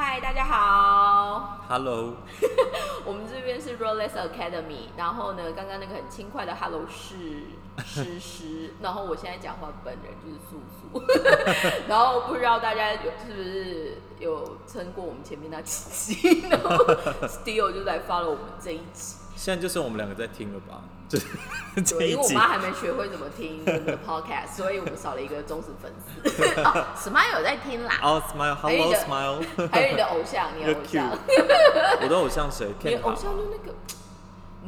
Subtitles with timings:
[0.00, 2.14] 嗨，大家好，Hello，
[3.04, 7.16] 我们这边是 Rolex Academy，然后呢，刚刚那个很轻快的 Hello 是
[7.84, 11.02] 诗诗， 然后我现在讲话本人就是素素，
[11.90, 16.76] 然后不知道大家有是不是有撑过我们前面那几集，然后
[17.26, 20.80] Still 就在 follow 我们这一集，现在就剩我们两个在听了吧？
[21.08, 21.26] 就是
[21.84, 26.44] 这对，一集因为我妈还没学会怎么听我们的 podcast，所以我们少了一个忠实粉丝。
[26.60, 31.10] 哦，Smile 有在听啦，哦，Smile，Hello Smile，还有你的偶像，你的 偶像。
[32.02, 32.68] 我的偶像谁？
[32.82, 33.74] 你的偶像就那个，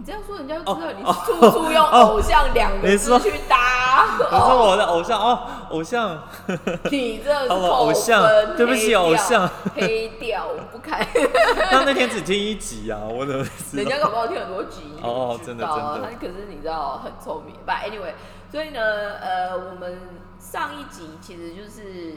[0.00, 4.06] 你这样说人家就知道你处处用偶像两个字去搭。
[4.18, 6.18] 可是我的偶像哦，偶像，
[6.90, 11.06] 你这是偶像分对不起偶像黑掉，我不看。
[11.70, 13.44] 他那天只听一集啊，我怎么？
[13.74, 18.14] 人家搞不好听很多集，哦真的真的他可是你知道很聪明吧？Anyway，
[18.50, 18.80] 所以呢，
[19.20, 20.00] 呃，我们
[20.38, 22.14] 上一集其实就是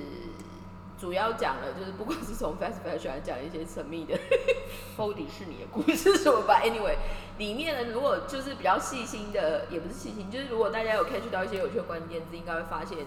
[1.00, 4.18] 主要讲了，就是不管是从 fast fashion 讲一些神秘的
[4.96, 6.62] 包迪士尼的故事什么吧。
[6.64, 6.96] Anyway，
[7.38, 13.00] 里面呢，如果就是比较细心的，也不是细心，就是如果大家有 catch 到一些有趣的关键字，应该会发现。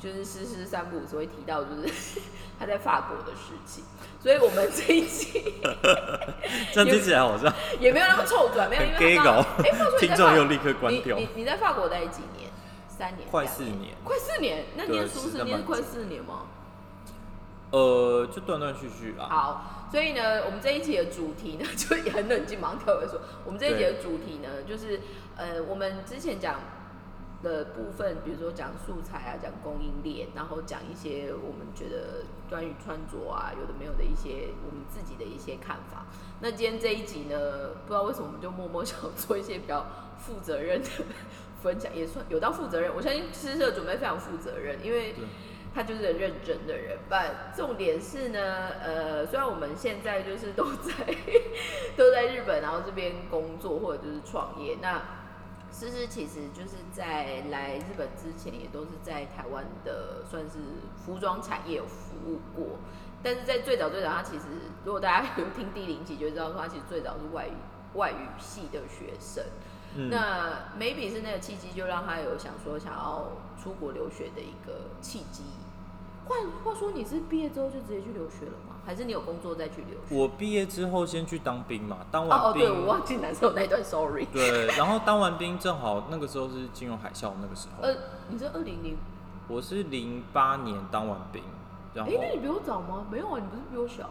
[0.00, 2.20] 就是诗诗三不五时会提到，就是
[2.58, 3.84] 他在法国的事情，
[4.20, 5.62] 所以我们这一期
[6.74, 9.30] 这样听起来好像 也没有那么臭转，没有，因很为刚搞
[9.62, 12.50] 哎， 话说你在听众法又立刻关掉你你你在法国待几年？
[12.88, 13.28] 三年？
[13.30, 14.64] 快四年快四年？
[14.74, 16.46] 那对念书是念快四年吗？
[17.72, 19.26] 呃，就断断续续啦。
[19.28, 25.00] 好，所以呢，我们这一集的主题呢， 就也很冷静，马上跳回说，我们这一集的主题呢，就是
[25.36, 26.60] 呃，我们之前讲
[27.42, 36.04] 的部分，比如说讲素材啊，讲供应链，然后讲一些我们觉得关于穿着啊，有的没有的一些我们自己的一些看法。
[36.40, 39.86] 那今天这一集呢，不知道为什么我们就默默 想做一些比较
[40.18, 40.88] 负责任的
[41.62, 42.94] 分享，也算有到负责任。
[42.94, 45.24] 我相信诗诗的准备非常负责任，因为对
[45.74, 46.98] 他就是很认真的人。
[47.08, 50.92] 但重点是呢，呃，虽然我们现在就是都在
[51.96, 55.02] 都在日本，然后这边工作或者就是创业，那
[55.70, 60.58] 诗诗其实就是在来日本之前，也都是在台湾的算是
[60.96, 62.78] 服装产业有服务过。
[63.22, 64.44] 但是在最早最早，他其实
[64.84, 67.52] 如果大家有听第零集就知道说，他其实最早是外语
[67.94, 69.44] 外语系的学生。
[70.10, 73.30] 那 maybe 是那个契机，就让他有想说想要
[73.62, 75.44] 出国留学的一个契机。
[76.26, 78.76] 话话说，你是毕业之后就直接去留学了吗？
[78.84, 80.16] 还是你有工作再去留学？
[80.16, 84.26] 我毕业之后先去当兵嘛，当哦完兵，哦，对，我忘记男生有那一段，sorry。
[84.32, 87.94] 对，然后当完兵正好那个时候是金融海啸那个时候，呃，
[88.28, 88.96] 你是二零零？
[89.48, 91.42] 我是零八年当完兵，
[91.94, 93.04] 然后哎，那你比我早吗？
[93.10, 94.08] 没有啊，你不是比我小？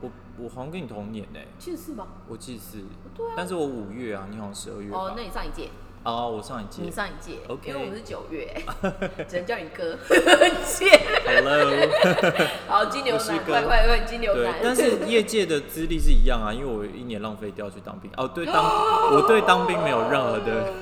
[0.00, 2.06] 我我好像跟你同年呢、七十四吧？
[2.28, 2.84] 我记得是，
[3.16, 3.32] 对啊。
[3.36, 4.92] 但是我五月啊，你好像十二月？
[4.92, 5.70] 哦，那你上一届，
[6.04, 8.54] 哦，我上一届你上一届 OK 因为我们是九月，
[9.26, 9.96] 只能叫你哥。
[10.64, 11.00] 姐。
[11.24, 11.88] ，Hello，
[12.68, 18.10] 好，金牛男，快快快，金牛对男。，但是业界的资历是一样啊，因为我一年浪费掉去当兵。
[18.18, 18.54] 哦，对当
[19.16, 20.74] 我对当兵没有任何的，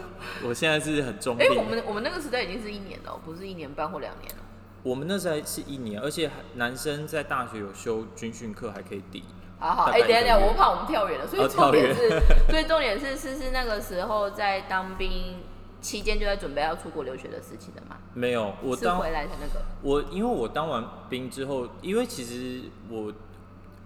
[0.42, 1.48] 我现在是很中立哎、。
[1.56, 4.42] 我们我们那个时代已经是一年了哦，不是一年半或两年了。
[4.82, 9.22] 我们那时候是一年，而且男生在大学有修军训课还可以抵。
[9.62, 15.40] 好好，哎、等一下等下，我怕我们跳远了，所以哦重点跳是， 所以重点是，思思那个时候在当兵
[15.80, 17.96] 期间就在准备要出国留学的事情的嘛？
[18.14, 19.64] 没有，我当回来的那个。
[19.82, 23.12] 我因为我当完兵之后，因为其实我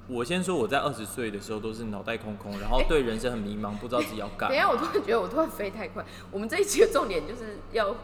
[0.09, 6.05] 我先说我在二十岁的时候都是脑袋空空，然后对人生很迷茫，不知道自己要干 等一下，我突然觉得我突然飞太快。
[6.31, 7.95] 我们这一期的重点就是要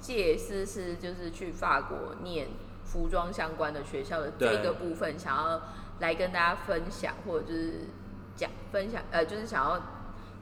[0.00, 2.48] 借思思就是去法国念
[2.84, 5.60] 服装相关的学校的这个部分，想要
[6.02, 7.86] 来跟大家分享，或者就是
[8.34, 9.80] 讲分享，呃，就是想要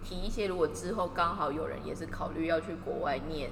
[0.02, 3.50] 提一些，如果之后刚好有人也是考虑要去国外念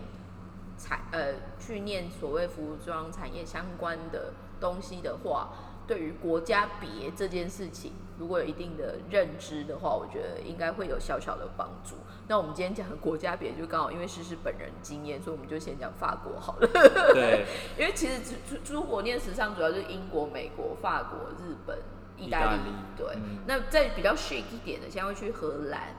[0.78, 5.50] 产，呃，去念所谓服装产业相关的东西的话，
[5.86, 11.96] 对于国家别这件事情，如果有一定的认知的话，我觉得应该会有小小的帮助。
[12.26, 16.66] 那我们今天讲的国家别，就刚好因为诗诗本人经验，所以我们就先讲法国好了。
[17.12, 17.44] 对，
[17.78, 21.78] 因为其实出出出国念时尚，主要就是英国、美国、法国、日本、
[22.18, 22.60] 意大利。
[22.96, 25.94] 对，嗯那在比较 shake 一点的，现在会去荷兰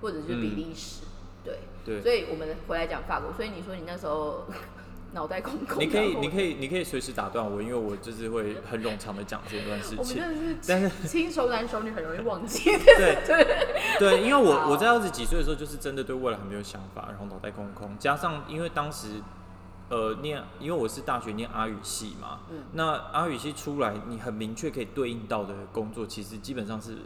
[0.00, 1.02] 或者是比利时。
[1.44, 3.32] 对，对所以我们回来讲法国。
[3.32, 4.46] 所以你说你那时候
[5.14, 10.16] 脑袋空空，你可以，你可以，你可以随时打断我，因为我就是会很冗长的讲这段事 我们情。
[10.16, 12.70] 真的但是亲熟男熟女，很容易忘记。
[12.86, 13.46] 对对，
[13.98, 19.20] 对，因为我我在二十几岁的时候，就是真的对未来很没有想法，然后脑袋空空，加上因为当时
[19.92, 26.96] 呃念，因为我是大学念阿语系嘛，嗯那阿语系出来，你很明确可以对应到的工作，其实基本上是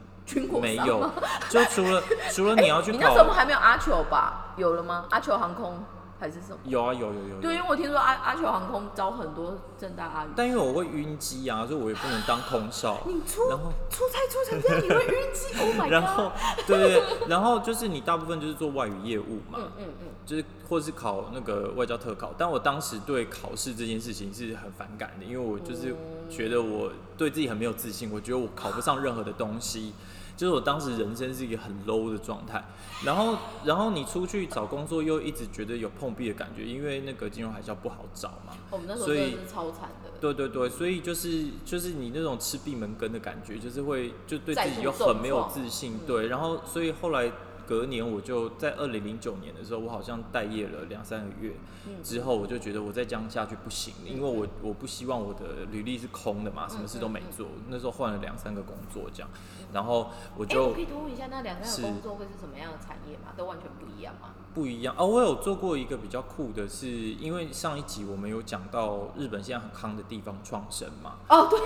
[0.60, 1.10] 没有，
[1.50, 2.00] 就除了
[2.32, 4.54] 除了你要去你那时候考，还没有阿球吧？
[4.56, 5.04] 有了吗？
[5.10, 5.82] 阿球航空
[6.18, 6.58] 还是什么？
[6.64, 7.40] 有啊，有有有。
[7.40, 12.98] 对，因为我听说阿阿球航空招很多正大阿语，但因为我会晕机啊，所以我也不能当空少。
[13.06, 15.54] 你出然后出差出成这样，你会晕机？
[15.60, 15.92] Oh my god！
[15.92, 16.32] 然后
[16.66, 22.32] 对对对，然后就是你大部分就是做外语业务嘛，嗯嗯嗯，就是或是考那个外交特考。
[22.38, 25.94] 但我当时对考试这件事情是很反感的，因为我就是
[26.30, 29.92] 觉得我对自己很没有自信，我觉得我考不上任何的东西。
[30.36, 32.62] 就是我当时人生是一个很 low 的状态，
[33.04, 38.52] 然后，然后你出去找工作又一直觉得有碰壁的感觉，因为那个金融海啸不好找嘛。
[38.70, 40.10] 我们那时候所以真的是超惨的。
[40.20, 47.30] 对对对，所以就是就是你那种吃闭门羹的感觉，就是会就对自己又很没有自信，嗯对，然后所以后来
[47.66, 51.54] 隔年我就在二零零九年的时候，我好像待业了两三个月，
[51.86, 59.28] 嗯之后我就觉得我再这样下去不行，因为我我不希望我的履历是空的嘛，什么事都没做，那时候换了两三个工作这样，
[59.72, 63.32] 然后我哎、就我可以多问一下，那两三个工作会是什么样的产业吗？
[63.36, 64.34] 都完全不一样吗？
[64.56, 65.06] 不一样哦。
[65.06, 71.60] 我有做过一个比较酷的是，因为上一集我们有讲到日本现在很夯的地方创生嘛，哦，对，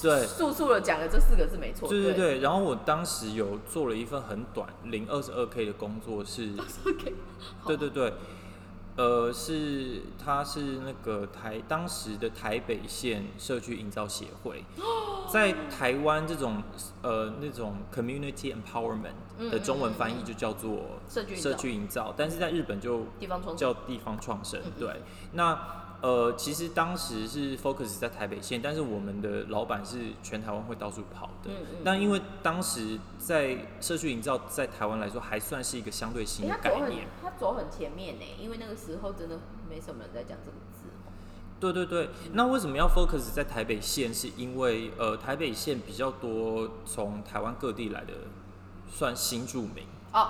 [0.00, 1.88] 对， 速速的讲了这四个字没错。
[1.88, 6.50] 对对对，然后我当时有做了一份很短零二十二 K 的工作是
[6.86, 7.12] ，，OK，
[7.66, 8.12] 对对对，
[8.98, 14.64] 呃，是他是那个台当时的台北县社区营造协会，
[15.32, 16.60] 在台湾这种
[17.02, 21.42] 呃那种 community empowerment 的中文翻译就叫做社区营造。
[21.50, 24.72] 社区营造，但是在日本就地方创叫地方创生嗯。
[24.80, 25.00] 对，
[25.32, 31.50] 那呃，其实当时是 focus 在台北县，但是我们的老板是全台湾会到处跑的。
[31.50, 37.08] 嗯嗯但因为当时在社区营造在台湾来说，还算是一个相对新哎、的概念。
[37.20, 41.10] 他走很前面呢，因为那个时候真的没什么人在讲这个字哦。
[41.58, 44.14] 对对对，那为什么要 focus 在台北县？
[44.14, 48.12] 是因为呃，台北县比较多从台湾各地来的
[48.88, 49.84] 算新住民。
[50.12, 50.28] 哦，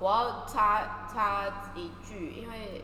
[0.00, 2.82] 我要插插一句，因为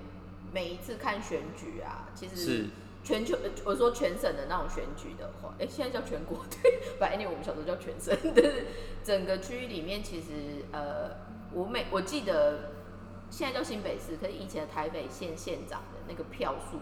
[0.53, 2.67] 每一次看选举啊，其实是。
[3.05, 8.67] 全球，呃我说全省的那种选举的话，哎、现在叫全国对， 反正我们小时候叫全省， 但是
[9.03, 11.17] 整个区域里面，其实呃，
[11.53, 12.73] 我每我记得
[13.31, 16.81] 现在叫新北市，可是以前的台北县县长的那个票数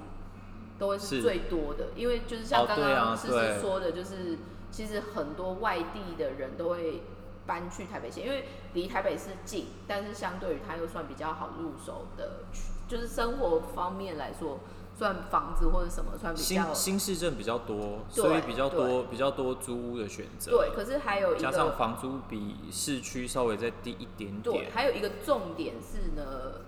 [0.80, 1.22] 都会是是。
[1.22, 4.38] 最多的，因为就是像刚刚思思对说的，就是
[4.72, 7.02] 其实很多外地的人都会
[7.46, 14.60] 搬去台北县，因为离台北市近，但是相对于它又算比较好入手的区，就是生活方面来说，
[14.96, 20.52] 算房子或者什么算比新较新市镇比较多，对所以比较多比较多租屋的选择。
[20.52, 24.70] 对，可是还有一加上个房租比市区稍微再低一点对，点。
[24.72, 26.60] 还有一个重点是呢，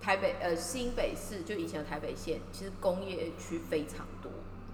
[0.00, 4.30] 台北呃新北市就以前的台北县，其实工业区非常多。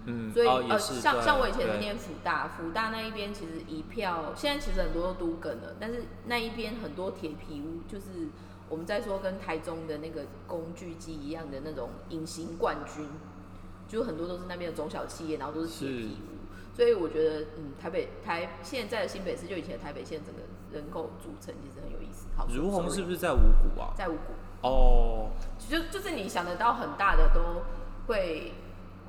[0.09, 8.29] 嗯，所以、哦、也呃，是对像像我以前是对念福大，福大那一边其实一票，现在其实很多都都梗了，但是那一边很多铁皮屋，就是
[8.69, 13.09] 我们再说跟台中的那个工具机一样的那种隐形冠军，
[13.89, 20.41] 就很多都是那边的中小企业，然后都是铁皮屋，所以我觉得嗯，台北台现在的新北市就以前的台北县整个
[20.73, 22.27] 人口组成其实很有意思。
[22.37, 23.95] 好，如虹是不是在五股啊？
[23.97, 24.33] 在五股？
[24.63, 27.63] 哦，就就是你想得到很大的都
[28.07, 28.55] 会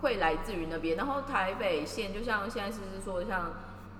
[0.01, 3.53] 会来自于那边，然后台北县就像现在是说像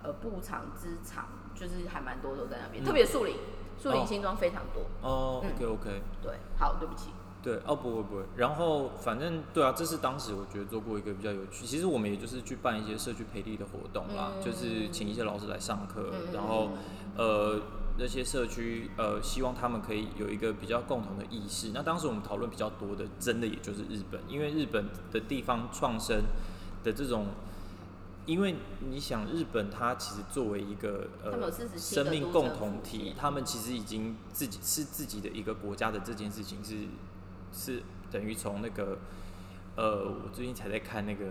[0.04, 1.26] 呃布厂、织厂，
[1.56, 3.36] 就是还蛮多都在那边，嗯特别树林，
[3.82, 4.84] 树林哦新庄非常多。
[5.08, 7.10] 哦、嗯 o k OK，对，好，对不起，
[7.44, 16.70] 对，哦不会不会，然后反正对啊，这是当时我觉得做过一个比较有趣，其实我们也就是去办一些社区培力的活动啦，嗯就是请一些老师来上课，嗯然后
[17.16, 17.62] 呃
[18.00, 21.72] 那些社区呃希望他们可以有一个比较共同的意识。
[21.74, 26.24] 那当时我们讨论比较多的，真的也就是日本，因为日本的地方创生
[26.84, 27.28] 的这种。
[28.28, 36.88] 因为你想，日本它其实作为一个呃生命共同，体他们其实已经自己是自己的一个国家的这件事情是
[37.54, 37.82] 是
[38.12, 39.00] 等于从那个
[39.78, 41.28] 呃，我最近才在看那个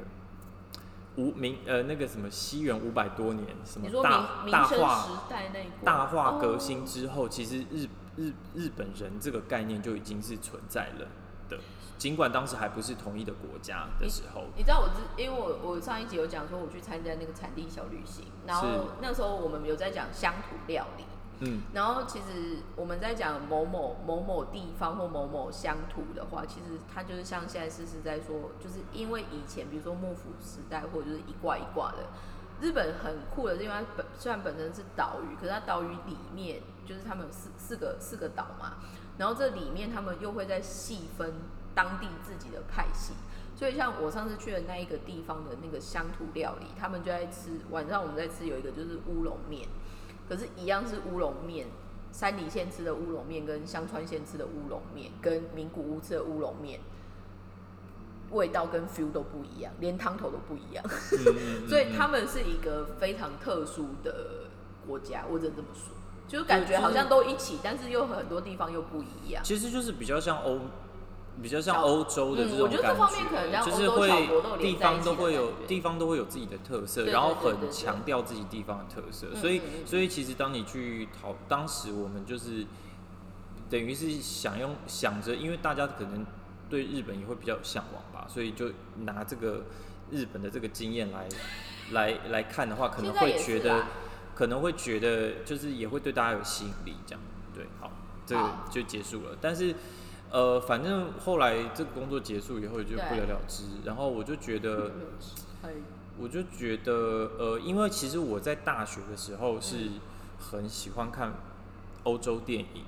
[1.17, 7.87] 无名呃那个什么西元五百多年什么大大化时代那大化革哦新之后，其实日
[8.17, 11.01] 日日本人这个概念就已经是存在了。
[11.01, 11.09] 的，
[11.99, 18.69] 尽管当时还不是同一的国家的时候，你知道我之，因为我我上一集有讲说我去参加那个产地小旅行，然后
[19.01, 21.05] 那时候我们有在讲乡土料理，
[21.41, 31.99] 嗯，然后其实我们在讲某某某某地方或某某乡土的话，其实它就是像现在是是在说，就是因为以前比如说幕府时代或者就是一挂一挂的，
[32.61, 38.75] 日本很酷的是因为它本虽然本身是岛屿，可是它岛屿里面就是他们有四四个四个岛嘛，
[39.19, 41.33] 然后这里面他们又会在细分
[41.77, 43.13] 当地自己的派系。
[43.55, 49.69] 所以像我上次去的那一个地方的那个乡土料理，他们就在吃晚上我们在吃有一个就是乌龙面，
[50.29, 51.69] 可是，一样是乌龙面，
[52.13, 56.81] 山里县吃的乌龙面跟香川县吃的乌龙面，跟名古屋吃的乌龙面，
[58.31, 60.85] 味道跟 feel 都不一样，连汤头都不一样。
[60.85, 64.51] 嗯 所以他们是一个非常特殊的
[64.87, 65.95] 国家，我只能这么说，
[66.29, 69.43] 就是感觉好像都一起，但是又很多地方又不一样。
[69.43, 70.61] 其实就是比较像欧，
[71.43, 74.09] 比较像欧洲的嗯这种感觉就是会
[74.59, 82.67] 地方都会有地方都会有自己的特色，然后很强调自己地方的特色，嗯所以所以其实当你去讨，当时我们就是
[83.69, 86.25] 等于是想用想着，因为大家可能
[86.71, 88.71] 对日本也会比较有向往吧，所以就
[89.05, 89.65] 拿这个
[90.11, 91.29] 日本的这个经验来
[91.93, 93.85] 来来看的话，可能会觉得
[94.35, 97.21] 可能会觉得就是也会对大家有吸引力，这样。
[97.55, 97.91] 对，好，
[98.27, 99.37] 这个就结束了。
[99.41, 99.75] 但是
[100.31, 104.93] 呃，反正后来这个工作结束以后就不了了之，然后我就觉得，
[106.19, 110.01] 我就觉得呃，因为其实我在大学的时候是嗯。
[110.39, 111.33] 很喜欢看
[112.05, 112.85] 欧洲电影，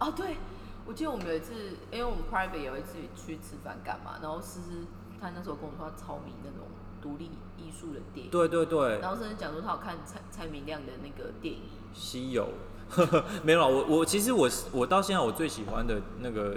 [0.00, 0.36] 哦，对，
[0.84, 1.54] 我记得我们有一次，
[1.92, 4.84] 因为我们 private 有一次去吃饭干嘛，然后思思
[5.20, 6.66] 他那时候跟我说他超迷那种
[7.00, 11.62] 独立艺术的电影，对对对，然后甚至讲说他有看蔡蔡明亮的那个电影，
[11.94, 12.48] 西游，
[13.42, 16.56] 没有啦，我我其实我我到现在我最喜欢的那个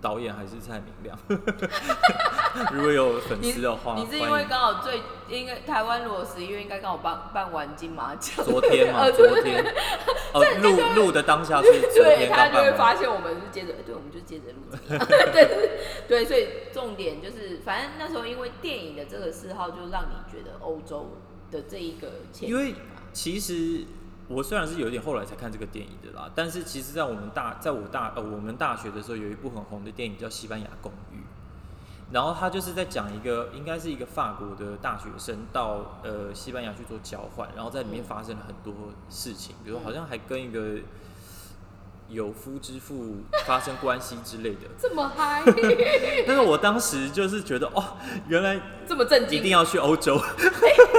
[0.00, 1.18] 导演还是蔡明亮，
[2.72, 9.62] 如果有粉你丝的话，你是因为刚好最应该台湾如果十一月应该刚好办办完金马奖，昨天嘛， 呃昨天，
[10.32, 12.72] 呃，录录的当下是昨对天他就会。
[12.72, 14.60] 发现我们是接着，对，我们就接着录？
[15.32, 15.68] 对
[16.08, 21.18] 对，所以重点就是，反正那时候因为电影的这个嗜好，就让你觉得欧洲
[21.50, 22.74] 的这一个前因为
[23.12, 23.84] 其实
[24.32, 31.16] 我虽然是有点后来才看这个电影的啦，但是其实在我们大在我大呃我们大学的时候，有一部很红的电影叫《西班牙公寓》，
[32.12, 38.72] 然后他就是在讲一个应该是一个法国的大学生到呃西班牙去做交换，然后在里面发生了很多
[39.08, 40.78] 事情，比如好像还跟一个
[42.10, 44.66] 有夫之妇发生关系之类的。
[44.78, 45.42] 这么嗨，
[46.26, 47.96] 但是我当时就是觉得哦，
[48.28, 50.20] 原来这么正经，一定要去欧洲。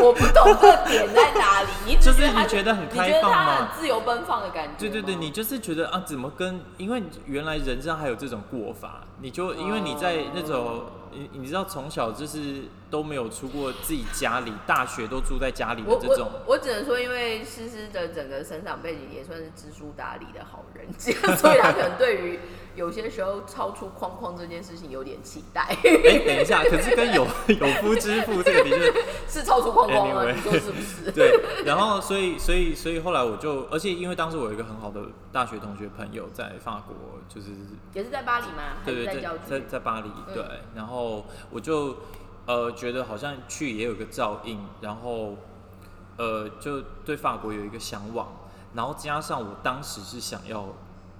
[0.01, 6.59] 我不懂这个点在哪里，你只就是觉得他你觉得很开放吗很自由奔放的感觉，对对对，你就是觉得啊，怎么跟？
[6.77, 16.29] 因为原来人上还有这种过法，你就因为你在那种，你你知道从小就是都没有出过自己家里，大学都住在家里的这种。
[16.47, 22.39] 我，我只能说，因为诗诗的整个成长背景也算是知书达理的好人家，所以他可能对于
[22.75, 28.93] 有些时候超出框框这件事情有点期待，哎、等一下， 可是跟有 有夫之妇这个的确
[29.27, 31.11] 是超出框框吗 Anyway 你说是不是？
[31.11, 35.01] 对，然后所以所以所以后来我就，而且因为当时我有一个很好的
[35.31, 36.95] 大学同学朋友在法国，
[37.27, 37.49] 就是
[37.93, 38.77] 也是在巴黎吗？
[38.83, 39.59] 还对对对在郊，在？
[39.61, 40.43] 在巴黎，嗯对，
[40.75, 41.97] 然后我就
[42.45, 45.35] 呃觉得好像去也有个照应，然后
[46.17, 48.27] 呃就对法国有一个向往，
[48.73, 50.67] 然后加上我当时是想要，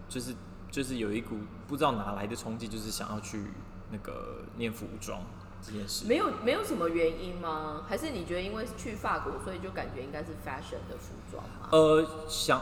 [0.09, 0.33] 就是
[0.71, 1.35] 就是有一股
[1.67, 3.43] 不知道哪来的冲击，就是想要去
[3.91, 5.21] 那个念服装
[5.61, 6.05] 这件事。
[6.07, 7.83] 没有没有什么原因吗？
[7.87, 11.67] 还是你觉得因为去法国，所以就感觉应该是 fashion 的服装吗？
[11.71, 12.61] 呃，想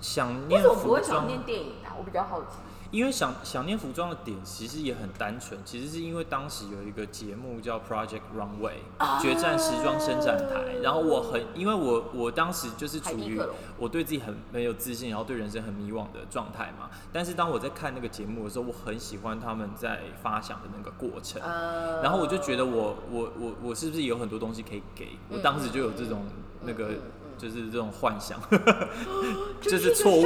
[0.00, 1.92] 想念服什么不会想，念电影啊？
[1.98, 2.56] 我比较好奇。
[2.90, 13.40] 因为想想念服装的点其实也很单纯，其实是因为当时有一个节目叫 Project Runway 决战时装伸展台，然后我很因为我我当时就是处于
[13.78, 16.90] 我对自己很没有自信，然后对人生很迷惘的状态嘛。
[17.12, 25.10] 但是当我在看那个节目的时候，我很喜欢他们在发想的那个过程，呃，然后我就觉得我我我我是不是有很多东西可以给？
[25.28, 26.26] 我当时就有这种
[26.62, 28.38] 那个嗯嗯嗯就是这种幻想。
[29.60, 30.22] 就 就是错误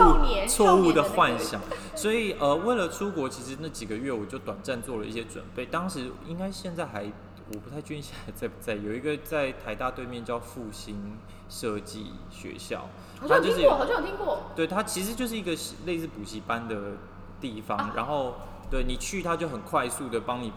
[0.49, 1.61] 错误的幻想，
[1.95, 5.67] 所以呃，为了出国，其实那几个月我就短暂做了一些准备。
[5.67, 7.05] 当时应该现在还
[7.53, 11.19] 我不太确定现在在不在，有一个在台大对面叫复兴
[11.49, 12.89] 设计学校，
[13.21, 14.39] 好像有听过，好像有听过。
[14.57, 15.51] 对它其实就是一个
[15.85, 16.93] 类似补习班的
[17.41, 18.35] 地方，啊然后
[18.71, 20.53] 对你去，它就很快速的帮你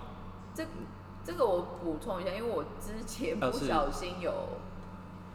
[0.54, 0.64] 这
[1.26, 4.32] 这个我补充一下，因为我之前不小心有，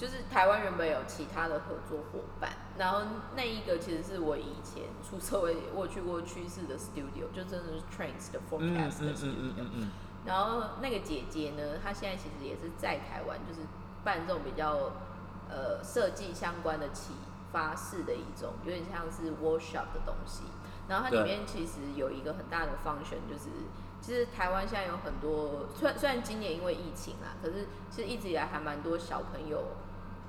[0.02, 3.02] 就是台湾原本有其他的合作伙伴，然后
[3.36, 9.86] 那一个其实是我以前出社会我有去过趋势的 studio，就真的是 Trains 的嗯 forecast 的嗯 studio，、
[10.26, 13.60] 然后那个姐姐呢，她现在其实也是在台湾，就是
[14.02, 14.90] 办这种比较
[15.48, 17.12] 呃设计相关的启
[17.52, 20.42] 发式的一种，有点像是 workshop 的东西。
[20.88, 23.50] 然后它里面其实有一个很大的 function，就是
[24.00, 29.62] 其实台湾现在有很多，虽然虽然今年因为疫情啦，可是其实一直以来还蛮多小朋友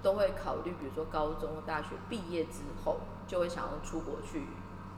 [0.03, 4.43] 都会考虑，比如说高中、大学毕业之后，就会想要出国去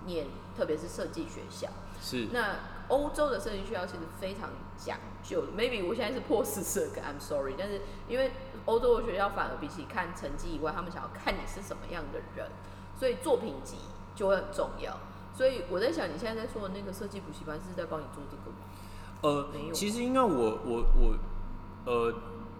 [0.05, 0.25] 念，
[0.57, 1.69] 特别是设计学校。
[2.01, 2.55] 是那
[2.89, 8.31] 欧洲的设计学校其实非常讲究的，maybe 我现在是破四十个，I'm sorry，但是因为
[8.65, 12.49] 欧洲的学校反而比起看成绩以外，他们想要看你是什么样的人，
[12.99, 13.77] 所以作品集
[14.15, 14.97] 就会很重要。
[15.33, 18.57] 所以我在想，你现在在说的那个设计补习班是在帮你做这个吗？
[19.21, 21.15] 呃没有，其实因为我我我
[21.85, 22.13] 呃，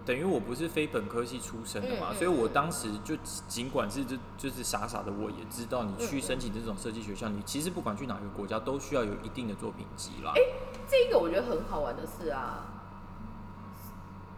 [0.06, 3.16] 等于我不是非本科系出身的嘛，嗯嗯所以我当时就
[3.48, 10.32] 尽管是就就是傻傻的，我也知道你去申请这种设计学校，你其实不管去哪个国家都需要有一定的作品集啦。
[10.88, 12.66] 这个我觉得很好玩的是啊，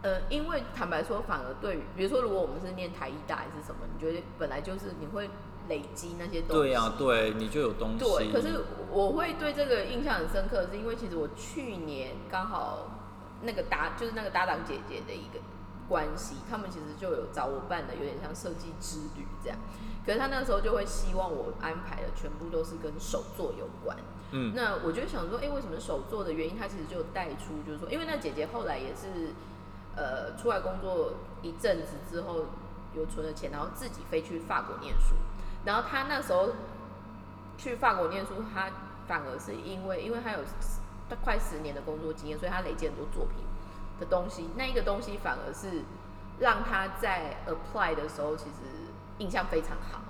[0.01, 5.29] 呃，因为坦白说，反而对于比如说，如果我们是念台艺大还是什么，你觉得本来就是你会
[5.67, 6.53] 累积那些东西。
[6.53, 7.99] 对呀、对，你就有东西。
[7.99, 12.87] 对，可是我会对这个印象很深刻，是因为其实我去年刚好
[13.43, 15.39] 那个搭就是那个搭档姐姐的一个
[15.89, 19.57] 关系，他们其实就有找我办的有点像设计之旅这样。
[20.05, 23.97] 可是他那时候就会希望我安排的全部都是跟手作有关。
[24.31, 26.57] 嗯，那我就想说，哎、为什么手作的原因？
[26.57, 29.33] 他其实就带出，就是说，因为那姐姐后来也是，
[29.95, 32.45] 呃，出来工作一阵子之后，
[32.95, 35.15] 有存了钱，然后自己飞去法国念书。
[35.65, 36.49] 然后他那时候
[37.57, 38.69] 去法国念书，他
[39.07, 40.39] 反而是因为，因为他有
[41.23, 43.43] 快十年的工作经验，所以他累积很多作品
[43.99, 44.49] 的东西。
[44.55, 45.83] 那一个东西反而是
[46.39, 50.01] 让他在 apply 的时候，其实印象非常好。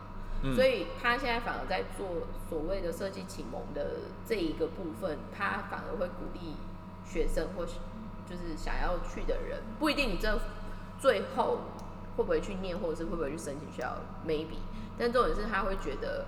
[0.41, 2.07] 嗯所以他现在反而在做
[2.49, 6.55] 所谓的设计启蒙的这一个部分，他反而会鼓励
[7.05, 7.73] 学生或是
[8.25, 10.39] 就是想要去的人，不一定你这
[10.97, 11.59] 最后
[12.15, 14.59] 会不会去念，或者是会不会去申请学校，maybe，
[14.97, 16.27] 但重点是他会觉得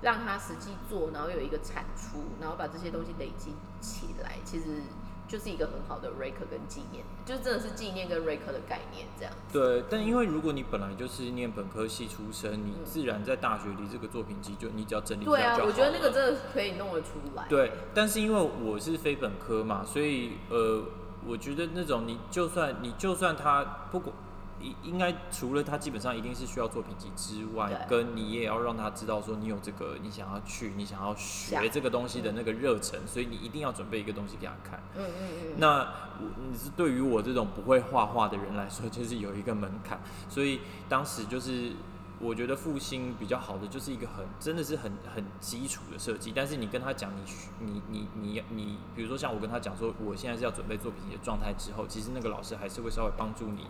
[0.00, 4.82] 让他实际做，然后有一个产出，然后把这些东西累积起来，其实
[5.32, 9.32] 就是一个很好的 rake 跟纪念，就真的是纪念跟 rake 的概念这样。
[9.50, 17.46] 对，但因为如果你本来就是念本科系出身，你嗯自然在大学里这个作品集就你只要整理一对啊下就，好我觉得那个真的可以弄得出来。
[17.48, 20.84] 对，但是因为我是非本科嘛，所以呃，
[21.26, 24.14] 我觉得那种你就算你就算他不管
[24.62, 34.80] 应应该除了他基本上一定是需要作品集之外，跟你也要让他知道说你有这个你想要去你想要学这个东西的那个热忱，所以你一定要准备一个东西给他看。
[34.96, 35.54] 嗯嗯嗯。
[35.56, 35.80] 那
[36.20, 41.72] 我你是对于我这种不会画画的人来说，就是有一个门槛，所以当时就是
[42.20, 47.22] 我觉得复兴比较好的就是一个很真的是很很基础的设计，但是你跟他讲你
[47.58, 53.66] 你你你你，比如说像我跟他讲说我现在是要准备作品集的状态之后，其实那个老师还是会稍微帮助你，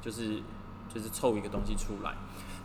[0.00, 0.42] 就是
[0.92, 2.14] 就是凑一个东西出来。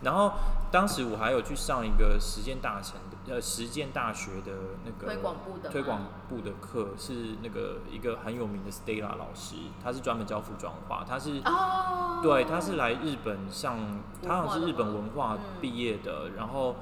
[0.02, 0.32] 然后
[0.72, 4.52] 当时我还有去上一个实践大成的呃实践大学的
[4.84, 13.78] 那个推广部的推广部的课，是那个一个很有名的 Stella 老师，他是专门教服装画，他是哦，对，他是来日本上，
[14.20, 15.60] 他好像是日本文化嗯。
[15.60, 16.74] 毕业的，然后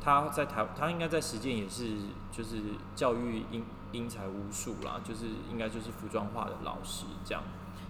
[0.00, 1.92] 他在台，他应该在实践也是
[2.32, 2.60] 就是
[2.96, 7.44] 教育英英才无数啦，就是应该就是服装画的老师这样，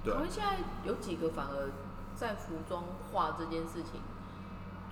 [0.04, 0.12] 对。
[0.12, 1.70] 好像现在有几个反而
[2.16, 4.00] 在服装化这件事情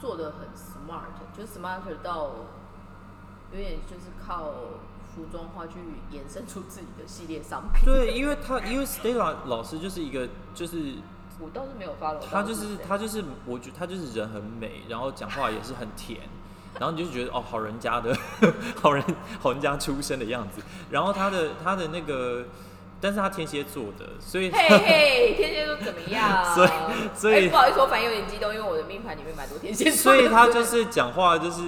[0.00, 2.30] 做的很 smart，就是 smart 到
[3.52, 4.52] 有点就是靠
[5.14, 5.74] 服装化去
[6.10, 7.84] 延伸出自己的系列商品。
[7.84, 10.94] 对，因为他因为 Stella 老师就是一个就是
[11.38, 16.20] 我倒是没有 follow 到他就是他就是我觉得他就是人很美，然后讲话也是很甜，
[16.80, 18.16] 然后你就觉得哦好人家的
[18.80, 19.04] 好人
[19.40, 22.44] 好人家出身的样子，然后他的他的那个，
[23.02, 26.44] 但是他天蝎座的，所以嘿嘿， 天蝎座怎么样？
[26.54, 26.70] 所以
[27.14, 31.60] 所以哎不好意思，我反应有点激动，因为我的命盘里面蛮多天蝎座的，所以他就是讲话就是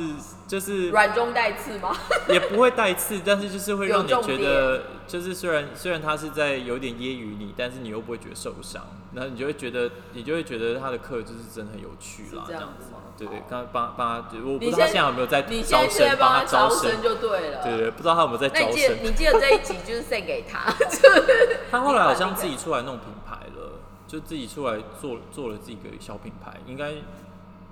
[0.47, 1.97] 就是软中带刺吗？
[2.29, 8.83] 也不会带刺，但是就是会让你觉得，就是虽然虽然他是在有点揶揄你，但是你又不会觉得受伤，
[9.15, 17.63] 然后你就会觉得你就会觉得他的课就是真的很有趣啦，这样样子吗对对哦，刚帮帮他，我不知道他现现在有没有在招生，帮帮他招生生，就对了。
[17.63, 18.97] 对对，不知道他有没有在招生。
[19.03, 26.93] 你记得这一集就是献给他， 就是他后来好像自己出来弄品牌了，就自己出来做做了自己一个小品牌，应该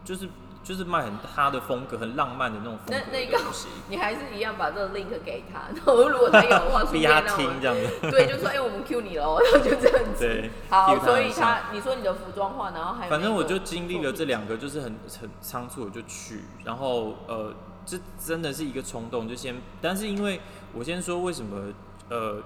[0.04, 0.28] 就是
[0.62, 7.74] 就是卖很他的风格，很浪漫的那种风格那那个东西， 你还是一样把这个 link 给他，然 后如果他有的话，顺 逼他听这样。
[7.74, 8.10] 子。
[8.10, 10.20] 对，就说哎、我们 Q 你喽，然后就这样子。
[10.20, 17.52] 对好，所以他你说你的服装画，然后还反正我就经历了这两个，就是很很仓促，我就去，然后呃，
[17.84, 20.40] 这真的是一个冲动，就先，但是因为
[20.72, 21.72] 我先说为什么，
[22.08, 22.40] 呃，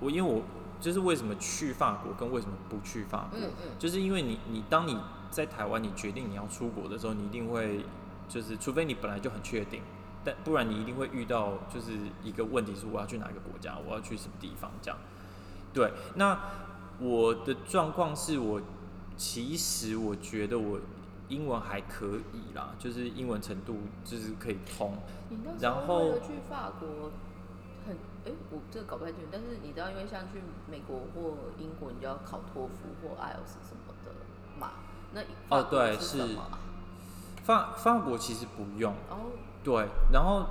[0.00, 0.42] 我因为我
[0.80, 3.68] 就是为什么去法国跟为什么不去法国，嗯嗯。
[3.78, 4.98] 就是因为你你当你
[5.34, 7.84] 在台湾你决定你要出国的时候，你一定会
[8.28, 9.82] 就是除非你本来就很确定。
[10.24, 11.90] 但不然你一定会遇到就是
[12.22, 14.98] 一个问题是我要去哪个国家，我要去什么地方这样。
[15.72, 16.40] 对，那
[16.98, 18.62] 我的状况是我
[19.16, 20.78] 其实我觉得我
[21.28, 24.96] 英文还可以啦，就是英文程度就是可以通。
[25.28, 27.10] 你那时然后候为了去法国
[27.86, 27.94] 很
[28.24, 33.83] 哎、我这个搞不太清楚，但是你知道，因为像去美国或英国，你就要考托福或 IELTS 什么。
[35.14, 36.18] 那哦对是
[37.44, 40.46] 法法国其实不用，哦，对，然后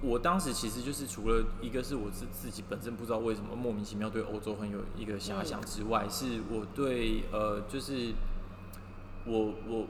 [0.00, 8.12] 我当时其实就是除了一个是我自自己本身不知道为什么莫名其妙对欧洲很有一个遐想之外，是我对呃就是
[9.26, 9.86] 我我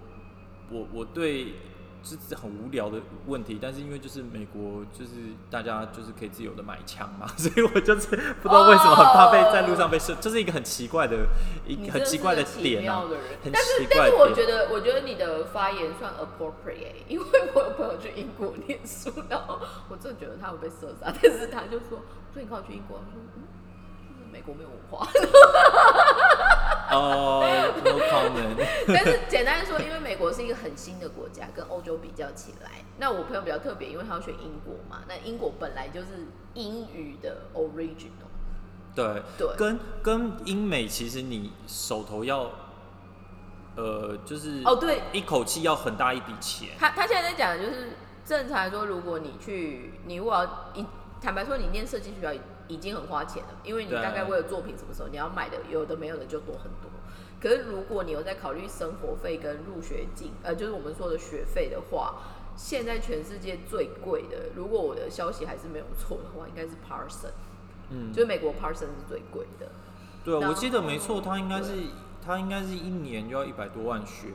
[0.71, 1.55] 我我对。
[2.05, 5.11] 是很无聊的问题，但是因为就是美国，就是
[5.51, 8.09] 大家就是可以自由的买枪嘛， 所以我就是
[8.43, 11.17] 不知道为什么很怕被在路上被射，这是一个很奇怪的
[11.67, 13.03] 一很奇怪的点啊，
[13.43, 13.97] 很奇怪。
[13.97, 23.43] 但是我觉得，我觉得你的发言算 appropriate， 因为我有朋友去英国念书，然后我真的觉得他会被射杀，但是他就说，所以你靠去英国，说嗯，
[24.31, 25.09] 美国没有文化。
[26.91, 27.45] 哦
[28.11, 28.67] comment。
[28.87, 35.03] 但是简单说，因为美国是一个很新的国家，跟欧洲比较起来，那我朋友比较特别，因为他要选英国嘛。
[35.09, 38.29] 那英国本来就是英语的 original。
[38.95, 42.51] 对对，跟跟英美其实你手头要，
[43.77, 46.71] 呃，就是哦对，一口气要很大一笔钱。
[46.79, 50.45] 他他现在在讲的就是正常来说，如果你去，你如果要
[50.75, 50.87] 一
[51.21, 52.41] 坦白说，你念设计学校。
[52.69, 56.91] 已经很花钱了，因为你大概为了作品什么时候你要买的有的没有的就多很多。
[57.41, 62.23] 可是如果你有在考虑生活费跟入学金，呃，就是我们说的学费的话，
[62.57, 67.33] 现在全世界最贵的，如果我的消息还是没有错的话，应该是 Parson，
[67.91, 69.69] 嗯，就是美国 Parson 是最贵的。
[70.25, 71.73] 对，我记得没错，它应该是
[72.25, 74.29] 它应该是一年就要一百多万学。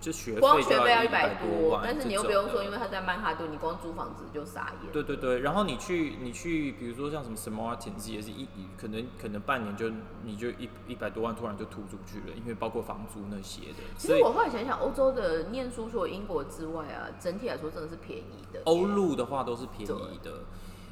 [0.00, 4.92] 就学光学费要一百多，但是你又不用说，因为他在曼哈顿，你光租房子就傻眼。
[4.92, 8.46] 对对对，然后你去你去，比如说像什么 Smartins 也是一
[8.80, 9.90] 可能可能半年就
[10.22, 13.82] 你就一一百多万突然就吐出去了，因为包括房租那些的。
[13.96, 18.60] 其实我后来想想，欧洲的念书除了英国之外啊，整体来说真的是便宜的。
[18.64, 20.40] 欧陆的话都是便宜的。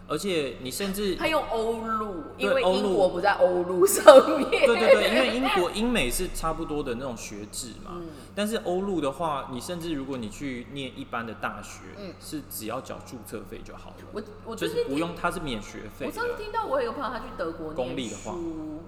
[0.07, 4.05] 而且你甚至他用欧陆，因为英国不在欧陆上
[4.38, 4.51] 面。
[4.51, 7.93] 对对对，因为英国英美是差不多的那种学制嘛。
[7.95, 8.09] 嗯。
[8.35, 13.97] 但是欧陆的话，你甚至如果你去念一般的大学，嗯，是只要缴注册费就好了。
[14.12, 16.05] 我我就是不用，它是免学费。
[16.07, 18.35] 我上次听到我有一个朋友，他去德国公立的话，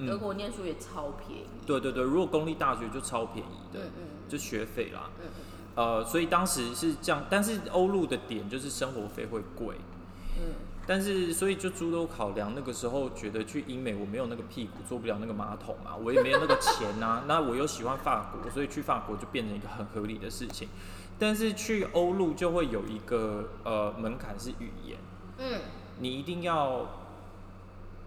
[0.06, 1.46] 德国念书也超便宜。
[1.64, 5.08] 对对对，如果公立大学就超便宜的，嗯嗯，就学费啦。
[5.20, 5.42] 嗯嗯。
[5.76, 9.76] 呃，所以当时是这样，但是欧陆的点就是生活费会贵。
[10.36, 10.54] 嗯。
[10.86, 17.24] 但是，所以就诸多考量，那个时候觉得去英美我没有那个屁股，坐不了那个马桶嘛，我也没有那个钱呐。
[17.28, 20.68] 那我又喜欢法国，所以去法国就变成一个很合理的事情。
[21.18, 24.98] 但是去欧陆就会有一个呃门槛是语言，
[25.38, 25.60] 嗯，
[25.98, 26.86] 你一定要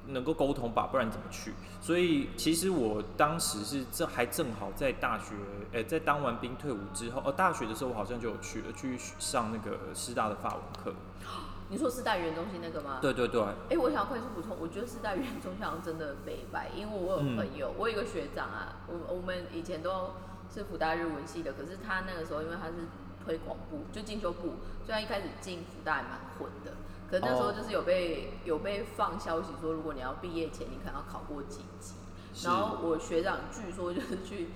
[0.08, 1.52] 能够沟通吧，不然怎么去？
[1.82, 5.34] 所以其实我当时是这还正好在大学，
[5.74, 10.94] 诶，在当完兵退伍之后，哦，大学的时候我好像就有去了，去上那个师大的法文课。
[11.69, 12.97] 你说四大语言中心那个吗？
[12.99, 13.41] 对对对。
[13.69, 20.12] 哎，我想快速补充，我觉得四大语言中心好像真的北白，因为我有朋友，我有一个学长啊，我我们以前都
[20.51, 22.73] 是福大日文系的，可是他那个时候因为他是
[23.23, 24.53] 推广部，就进修部，
[24.84, 26.73] 虽然一开始进福大还蛮混的，
[27.08, 31.93] 可是那时候就是有被有被放消息说，如果你要毕业前你可能要考过几级，
[32.43, 34.49] 然后我学长据说就是去。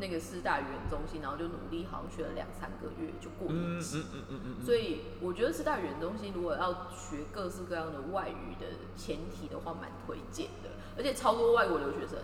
[0.00, 3.98] 那个四大语言中心，然后就努力，好像学了两三个月就过一级。
[3.98, 4.64] 嗯嗯嗯嗯嗯。
[4.64, 10.70] 所以我觉得四大语言中心如果要学各式各样的外语的前提的话，蛮推荐的。
[10.96, 12.18] 而且超多外国留学生，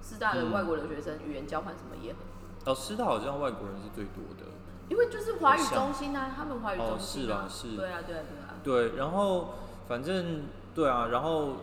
[0.00, 2.20] 四大的外国留学生语言交换什么也很
[2.64, 2.72] 多。
[2.72, 4.46] 哦，师大好像外国人是最多的。
[4.88, 7.46] 因为就是华语中心啊，他们华语中心啊。
[7.48, 7.76] 是啊，是。
[7.76, 8.22] 对啊，对啊，
[8.64, 8.88] 对啊。
[8.90, 9.54] 对，然后
[9.88, 11.56] 反正对啊，然后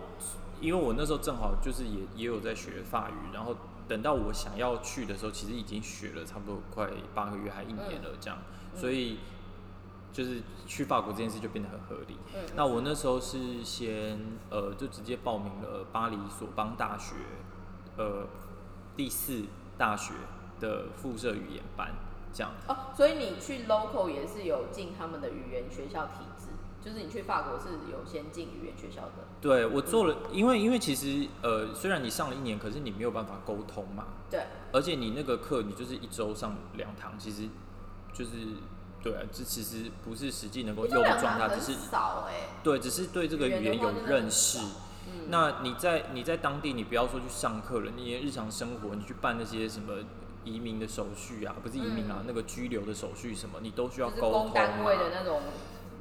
[0.60, 3.56] 因为我那时候正好就是也也有在学法语，然后。
[3.88, 8.40] 等到我想要去的时候，其实已经学了差不多快八个月，还一年了这样，
[8.76, 9.20] 所以
[10.12, 12.18] 就是去法国这件事就变得很合理。
[12.56, 14.20] 那我那时候是先
[14.50, 17.16] 呃，就直接报名了巴黎索邦大学
[17.98, 18.28] 呃
[18.96, 19.44] 第四
[19.78, 20.14] 大学
[20.60, 21.92] 的附设语言班，
[22.34, 22.52] 这样。
[22.68, 26.53] 哦，所以你去 local 也是有进他们的语言学校体制。
[26.84, 34.42] 就是你去法国是有先进语言学校的，对我做了，因为因为其实呃，虽然你上了一年，可是你没有办法沟通嘛，对，
[34.74, 37.48] 而且你那个课你就是一周上两堂，其实
[38.12, 38.32] 就是
[39.02, 44.60] 对啊，这其实不是实际能够用的状态，只是少哎，对，只是对这个语言有认识。
[45.30, 49.94] 那你在你在当地，你不要说去上课了，你日常生活，你去办那些什么
[50.44, 55.42] 移民的手续啊，不是移民啊，那个居留的手续什么，你都需要沟通单位的那种。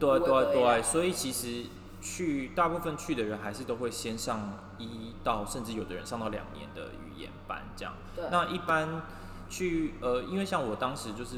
[0.03, 1.67] 对对对，所以其实
[2.01, 7.95] 去大部分去的人还是都会先上一到，甚至有的人上到两年的语言班这样。
[8.33, 9.03] 那一般
[9.49, 11.37] 去呃，因为像我当时就是，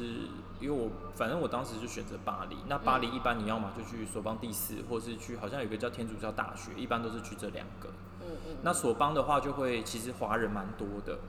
[0.59, 2.57] 因为我反正我当时就选择巴黎。
[2.67, 7.89] 那巴黎一般你要么就去索邦第四，或是去好像有个叫天主教大学，一般都是去这两个。
[8.21, 8.57] 嗯嗯。
[8.63, 11.19] 那索邦的话就会其实华人蛮多的。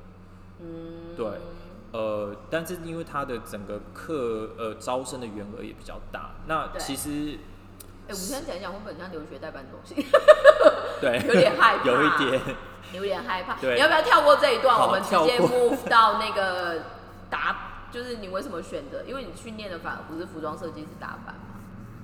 [0.61, 1.15] 嗯。
[1.15, 1.27] 对。
[1.97, 7.39] 呃，但是因为它的整个课呃招生的员额也比较大，那其实
[8.09, 9.95] 哎、我们现在讲一讲，会不会像留学代办东西？
[11.01, 12.43] 对 有点害怕 有一点，
[12.93, 13.55] 有点害怕。
[13.61, 14.79] 对你要不要跳过这一段？
[14.79, 16.83] 我们直接 move 到那个
[17.31, 19.03] 打，就是你为什么选择？
[19.07, 21.57] 因为你去念的反而不是服装设计，是打扮嘛？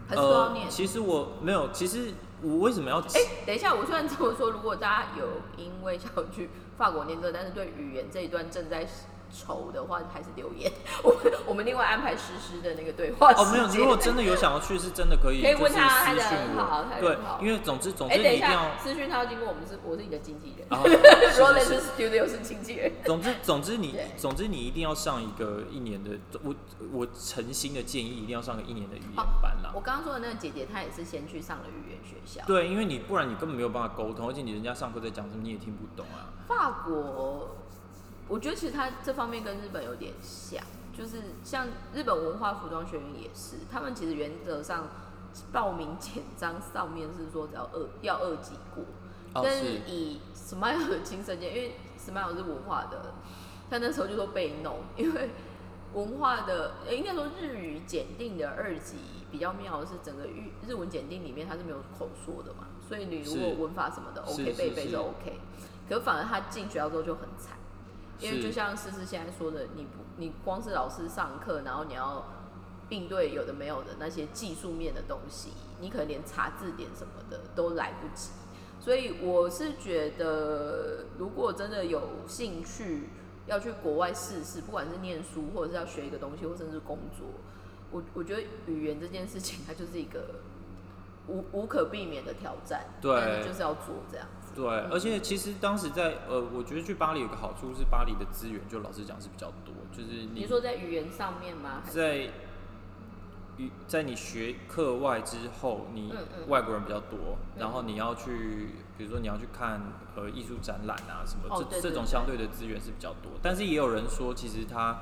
[0.08, 0.64] 还是都要念？
[0.64, 2.98] 呃其实我没有，其实我为什么要？
[2.98, 8.86] 哎、等一下，我虽然这么说，如果大家有因为想要去法国念这个，但是对语言这一段正在
[9.32, 10.70] 愁的话，还是留言。
[11.02, 18.76] 我们我们另外安排实施的那个对话哦，没有，如果真的有想要去，是真的可以， 可以就是问他他私讯人很好我对因为总之总哎、之你一定要。
[18.78, 20.66] 私讯他要经过我们是，我是你的经纪人。
[20.68, 22.92] 啊 r o l 是 e 是 s Studio 是经纪人。
[23.04, 26.10] 总之，总之你 对，总之你一定要上一个一年的，
[26.42, 26.54] 我
[26.92, 29.72] 我诚心的建议一定要上个一年的语言哦班啦。
[29.74, 32.44] 我刚刚说的那个姐姐，她也是先去上了语言学校。
[32.46, 36.28] 对，因为你不然你根本没有办法沟通，而且你人家上课在讲什么你也听不懂啊。
[36.46, 37.56] 法国，
[38.32, 40.64] 我觉得其实它这方面跟日本有点像，
[40.96, 44.88] 就是像日本文化服装学院也是，他们其实原则上
[45.52, 48.84] 报名简章上面是说只要二要二级过，
[49.34, 53.12] 哦，但是是，以 Smile 的亲身经验，因为 Smile 是文化的，
[53.68, 55.28] 他那时候就说被弄，因为
[55.92, 58.96] 文化的，呃应该说日语检定的二级
[59.30, 65.38] 比较妙的是，整个日日文检定里面它是没有口说的嘛，所以你如果文法什么的 OK 背背就 OK，
[65.86, 67.58] 可反而他进学校之后就很惨，
[68.20, 72.24] 因为就像思思现在说的，你不你光是老师上课，然后你要
[72.90, 78.30] 应对有的没有的那些技术面的东西，你可能连查字典什么的都来不及。
[78.80, 83.10] 所以我是觉得，如果真的有兴趣
[83.46, 87.28] 要去国外试试，不管是念书，或者是要学一个东西，或甚至工作，
[87.92, 90.40] 我我觉得语言这件事情，它就是一个
[91.28, 94.41] 无无可避免的挑战，对但是就是要做这样子。
[94.54, 101.82] 对，而且其实当时在呃，我觉得去巴黎有个好处是巴黎的资源，就老实讲是比较多，就是你说在语言上面吗？
[101.88, 102.30] 在
[103.56, 106.12] 语在你学课外之后，你
[106.48, 107.60] 外国人比较多，嗯。
[107.60, 109.80] 然后你要去，比如说你要去看
[110.16, 113.32] 呃艺术展览啊什么，这这种相对的资源是比较多。
[113.42, 114.98] 但是也有人说，其实他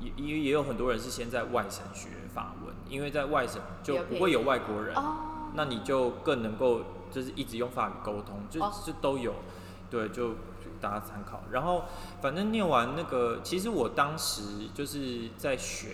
[0.00, 6.80] 也因为也有很多人是先在外省学法文，因为在外省就不会有外国人，哦，那你就更能够
[7.12, 9.34] 就是一直用法语沟通，就、哦就都有，
[9.90, 11.42] 对，就就大家参考。
[11.52, 11.84] 然后
[12.20, 15.92] 反正念完那个，其实我当时就是在选，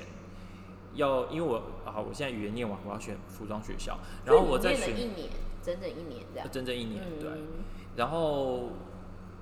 [0.95, 5.29] 要因为我啊，我现在语言念完，我要选服装学校，然后我在选一年，
[5.63, 6.49] 整整一年这样。
[6.51, 7.29] 整整一年，对。
[7.31, 7.47] 嗯，
[7.97, 8.71] 然后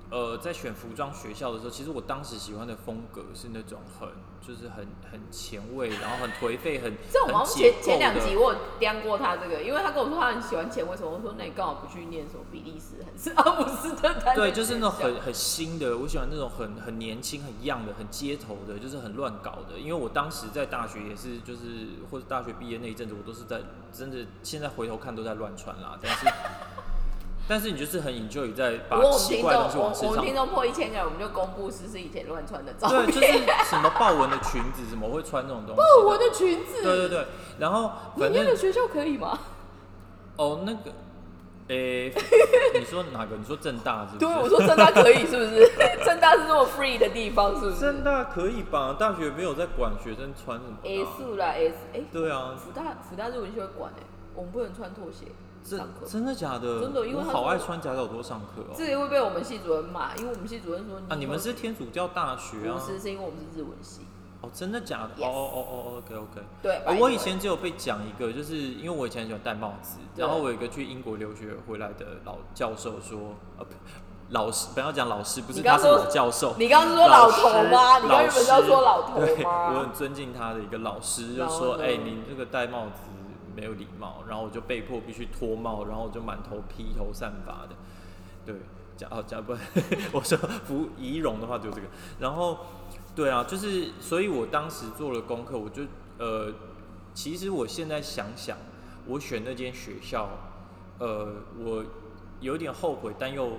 [0.09, 4.07] 呃，在选服装学校的时候，其实我当时喜欢的风格是那种很
[4.39, 14.33] 就是很很前卫，然后很颓废，很这我们好像前前两集我有掂过他这个，因为他跟我说他很喜欢前卫什么，我说那你刚好不去念什么比利时还是阿姆斯特丹？
[14.33, 19.77] 对，就是那种很很新的，我喜欢那种很很年轻、很样的、很街头的，就是很乱搞的。
[19.77, 25.99] 因为我当时在大学也是，就是或者大学毕业那一阵子，我都是在真的，现在回头看都在乱穿啦。
[26.01, 26.25] 但是，
[27.47, 30.35] 但是你就是很 enjoy 在把我们听众，奇怪的东西我往身上我们听。
[30.35, 33.27] 众破一千个人，我们就公布思思以前乱穿的照片对，就是
[33.69, 35.81] 什么豹纹的裙子，怎么会穿这种东西？
[35.81, 36.83] 豹纹的裙子。
[36.83, 37.25] 对对对，
[37.59, 39.39] 然后你反正念的学校可以吗？
[40.35, 40.91] 哦那个，
[41.69, 42.13] 诶、
[42.77, 43.35] 你说哪个？
[43.37, 44.19] 你说正大是不是？
[44.19, 45.71] 对，我说正大可以是不是？
[46.05, 48.95] 正大是这么 free 的地方是不是正大可以吧？
[48.99, 54.03] 大学没有在管学生穿什么的啊、？A 数啦 S，哎，对啊，福大福大日文学会管哎，
[54.35, 55.25] 我们不能穿拖鞋
[55.67, 56.05] 真上课。
[56.07, 56.81] 真的假的？
[56.81, 58.75] 真的因为好爱穿夹脚拖上课哦。
[58.77, 62.91] 这个会被我们系主任骂，因为我们系主任说啊，你们是天主教大学啊不？
[62.91, 64.01] 是是因为我们是日文系。
[64.39, 65.25] 哦，真的假的？
[65.25, 66.41] 哦哦哦哦，OK OK。
[66.61, 73.65] 对，哦我以前只有被讲一个，就是因为我以前很喜欢戴帽子，然后我有一个去英国留学回来的老教授说，呃，
[74.29, 76.53] 老师，不要讲老师，不是他是老教授。
[76.59, 77.97] 你刚刚是说老头吗？
[77.97, 79.91] 你刚原本是要说老老头师对我很？
[79.91, 83.01] 尊敬他的一个老师，就说：“呢哎、你这个戴帽子
[83.57, 87.75] 没有礼貌。”然后我就被迫必须脱帽，然后我就满头披头散发的。
[88.45, 88.55] 对，
[88.95, 89.53] 假哦假不，
[90.13, 91.87] 我说服仪容的话就这个。
[92.19, 92.59] 然后，
[93.15, 95.83] 对啊，就是，所以我当时做了功课，我就
[96.19, 96.53] 呃，
[97.13, 98.57] 其实我现在想想，
[99.07, 100.29] 我选那间学校，
[100.99, 101.83] 呃，我
[102.39, 103.57] 有点后悔，但又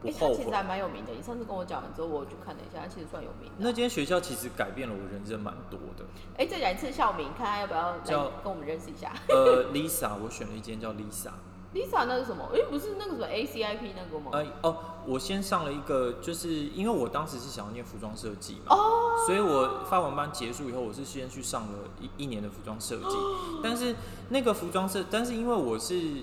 [0.00, 0.50] 不哎，他后悔其实。
[0.50, 1.12] 还蛮有名的。
[1.12, 3.54] 你上次跟我讲完之后，我有去看了一下，他其实算有名的。
[3.58, 6.04] 那间学校其实改变了我人生蛮多的。
[6.36, 9.12] 哎，再讲一次校名，看他要不要来叫跟我们认识一下。
[9.28, 11.30] 呃，Lisa，我选了一间叫 Lisa。
[11.74, 12.48] Lisa 那是什么？
[12.54, 14.30] 哎，不是那个什么 ACIP 那个吗？
[14.32, 23.16] 呃哦，我先上了一个，就是因为我当时是想要念服装设计嘛，哦，所以我法文班结束以后，我是先去上了一一年的服装设计。
[23.62, 23.94] 但是
[24.30, 26.22] 那个服装设，但是因为我是，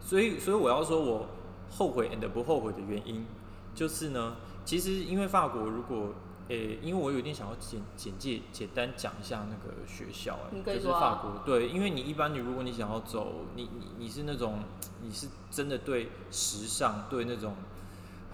[0.00, 1.26] 所以所以我要说我
[1.70, 3.26] 后悔 and 不后悔的原因，
[3.74, 6.14] 就是呢，其实因为法国如果
[6.48, 11.42] 诶、因为我有点想要简简介简单讲一下那个学校、啊就是法国。
[11.44, 14.60] 对，因为你一般你如果你想要走，你你你是那种
[15.02, 17.54] 你是真的对时尚对那种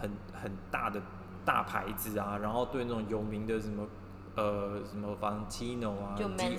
[0.00, 1.02] 很很大的
[1.44, 3.88] 大牌子啊，然后对那种有名的什么
[4.36, 6.56] 呃什么 Valentino 啊、Dior 啊、那一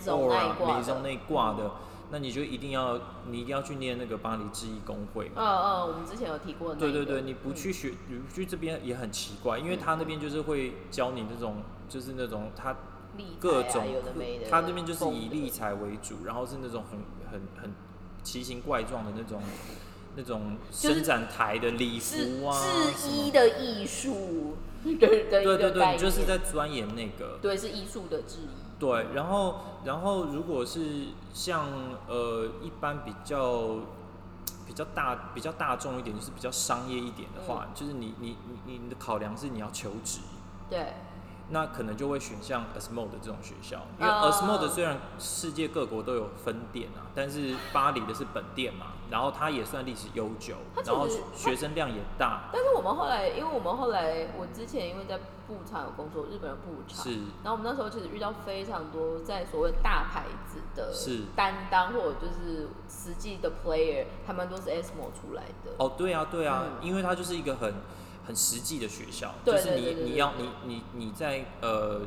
[0.58, 0.84] 挂的。
[0.84, 1.72] Maison 那一挂的，
[2.12, 5.34] 那你就一定要你一定要去念那个巴黎制衣工会嘛。
[5.38, 12.76] 嗯嗯，我们之前有提过对对对，你不去学，你不去这边也很奇怪，因为他那边就是会教你那种，就是那种他
[13.40, 17.00] 各种有的没的，他那边就是以风格理财为主，然后是那种很
[17.32, 17.74] 很很
[18.24, 19.42] 奇形怪状的那种
[20.18, 22.62] 那种伸展台的礼服啊，
[22.96, 24.98] 制衣的艺术对
[25.30, 27.40] 对对，你就是在钻研那个。
[27.42, 31.68] 对是艺术的制衣，对，然后然后如果是像
[32.08, 33.78] 呃一般比较
[34.68, 38.36] 比较大比较大众一点，就是比较商业一点的话，就是你你
[38.66, 40.20] 你你的考量是你要求职，
[40.70, 40.94] 对
[41.50, 44.32] 那可能就会选像 ASMO 的这种学校，因为哦。
[44.32, 57.12] ASMO 的虽然世界各国都有分店啊，但是巴黎的是本店嘛，然后它也算历史悠久然后学生量也大，但是我们后来，因为我们后来，我之前因为在布厂有工作，日本的布厂，是。
[57.44, 61.22] 然后我们那时候其实遇到非常多在所谓大牌子的是。
[61.36, 65.72] 担当，或者就是实际的 player，他们都是 SMO 出来的。
[65.78, 66.88] 哦，对啊，对啊，嗯。
[66.88, 67.74] 因为它就是一个很
[68.26, 72.02] 很实际的学校，对就是你你要你你你在呃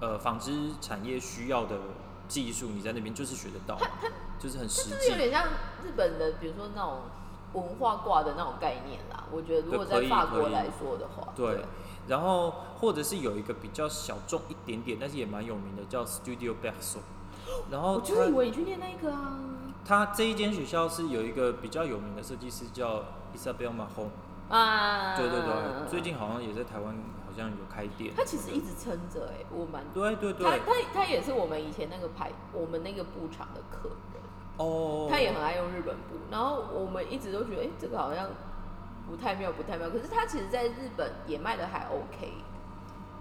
[0.00, 1.76] 呃纺织产业需要的
[2.28, 3.76] 技术，你在那边就是学得到，
[4.38, 5.46] 就是很实是有点像
[5.84, 7.00] 日本的，比如说那种
[7.52, 9.24] 文化挂的那种概念啦。
[9.32, 11.64] 我觉得如果在法国来说的话，对，
[12.08, 16.98] 然后或者是有一个比较小众一点点，但是也蛮有名的，叫 Studio Berso。
[17.70, 19.38] 然后我就以它为你去念那个啊。
[19.84, 23.04] 他这一间学校是有一个比较有名的设计师叫
[23.36, 24.08] Isabel Mahon，
[24.48, 26.92] 啊，对对对，最近好像也在台湾
[27.24, 28.12] 好像有开店。
[28.16, 34.20] 他其实一直撑着哎，我蛮对对对，他他他也是我们以前那个排，我们那个布厂的客人，
[34.58, 38.28] 哦，他也很爱用日本布，然后我们一直都觉得，哎、这个好像
[39.08, 39.90] 不太妙，不太妙。
[39.90, 42.32] 可是他其实在日本也卖的还 OK，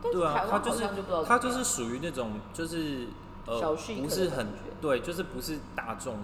[0.02, 1.64] 但是对啊台，湾好它就是像就不知道它怎么样。
[1.64, 3.08] 就是属于那种就是
[3.46, 4.48] 呃不是很
[4.82, 6.16] 对，就是不是大众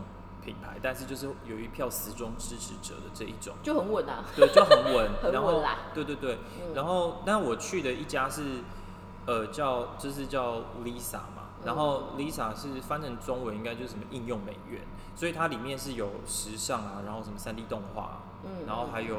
[0.44, 3.54] 品牌，但是就是有一票时装支持者的这一种。
[3.62, 4.24] 就很稳啊。
[4.36, 5.78] 对，就很稳， 很稳啦。
[5.94, 6.74] 对对对，嗯。
[6.74, 8.42] 然后但我去的一家是，
[9.26, 12.20] 呃，叫就是叫 Lisa 嘛，然后嗯。
[12.20, 14.82] Lisa 是翻成中文应该就是什么应用美院，
[15.22, 19.18] 所以它里面是有时尚啊，然后什么三 D 动画，嗯然后还有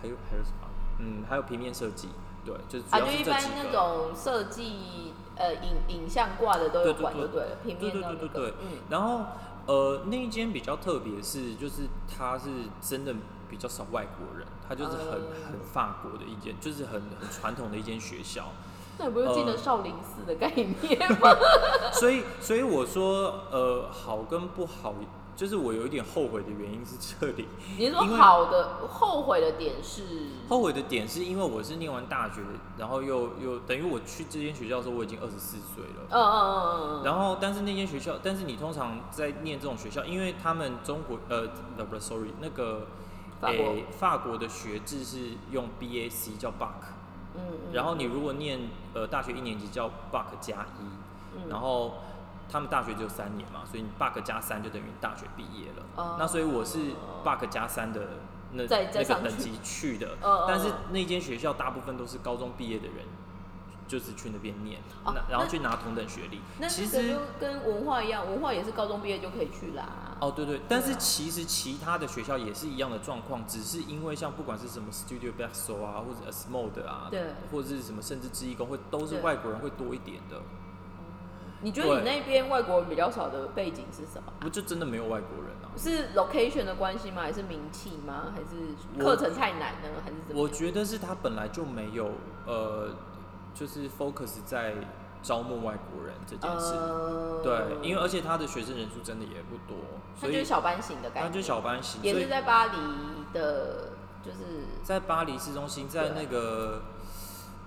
[0.00, 0.68] 还有还有什么，
[1.00, 2.10] 嗯，还有平面设计，
[2.44, 3.42] 对，就是主啊，要就是一般。
[3.56, 9.24] 那种设计呃影影像挂的都有对对对管就对了，平对对对对对，个嗯，然后
[9.66, 12.48] 呃那一间比较特别是，就是它是
[12.80, 13.12] 真的
[13.50, 18.52] 比较少外国人，它就是很、嗯很法国的一间，就是很很传统的一间学校。
[18.98, 21.34] 那你不是进了呃少林寺的概念吗？
[21.92, 24.94] 所以所以我说呃好跟不好，
[25.36, 27.46] 就是我有一点后悔的原因是这里。
[27.78, 30.02] 你说好的后悔的点是？
[30.48, 32.40] 后悔的点是因为我是念完大学，
[32.76, 36.08] 然后又又等于我去这间学校的时候我已经二十四岁了。
[36.10, 42.86] 嗯嗯嗯嗯嗯，然后，但是那间学校，但是你通常在念这种学校，因为他们中国呃不不是，sorry，那个
[43.40, 45.18] 法国法国的学制是
[45.52, 46.97] 用 BAC 叫 BAC，
[47.34, 48.58] 嗯嗯，然后你如果念
[48.94, 50.84] 呃大学一年级叫 Buck 加一，
[51.36, 51.48] 嗯。
[51.48, 51.94] 然后
[52.50, 55.86] 他们大学只有三年嘛，所以你 Buck 加三就等于大学毕业了。
[55.96, 56.16] 哦。
[56.18, 56.78] 那所以我是
[57.24, 58.00] Buck 加三的
[58.52, 63.04] 那那个等级去的，但是嗯那间学校大部分都是高中毕业的人，
[63.88, 64.78] 就是去那边念，
[65.28, 66.40] 然后去拿同等学历。
[66.60, 70.16] 那其实跟文化一样，文化也是高中毕业就可以去啦。
[70.20, 80.40] 哦，对对，但是其实其他的学校也是一样的状况，只是因为像不管是什么 Studio Berso 啊，或者 Asmode 啊，对或者是什么甚至制衣工会，都是外国人会多一点的，
[81.62, 84.32] 你觉得你那边外国人比较少的背景是什么？
[84.40, 85.70] 不就真的没有外国人啊？
[85.76, 87.22] 是 location 的关系吗？
[87.22, 88.32] 还是名气吗？
[88.34, 89.88] 还是我课程太难呢？
[90.04, 90.42] 还是怎么？
[90.42, 92.10] 我觉得是他本来就没有
[92.44, 92.90] 呃，
[93.58, 94.74] 就是 focus 在
[95.22, 96.74] 招募外国人这件事。
[96.74, 99.76] 呃，对，因为而且他的学生人数真的也不多，
[100.14, 102.78] 所以就是小班型的概念，他就小班型，也是在巴黎
[103.32, 103.90] 的，
[104.22, 104.36] 就是。
[104.84, 106.82] 在巴黎市中心，在那个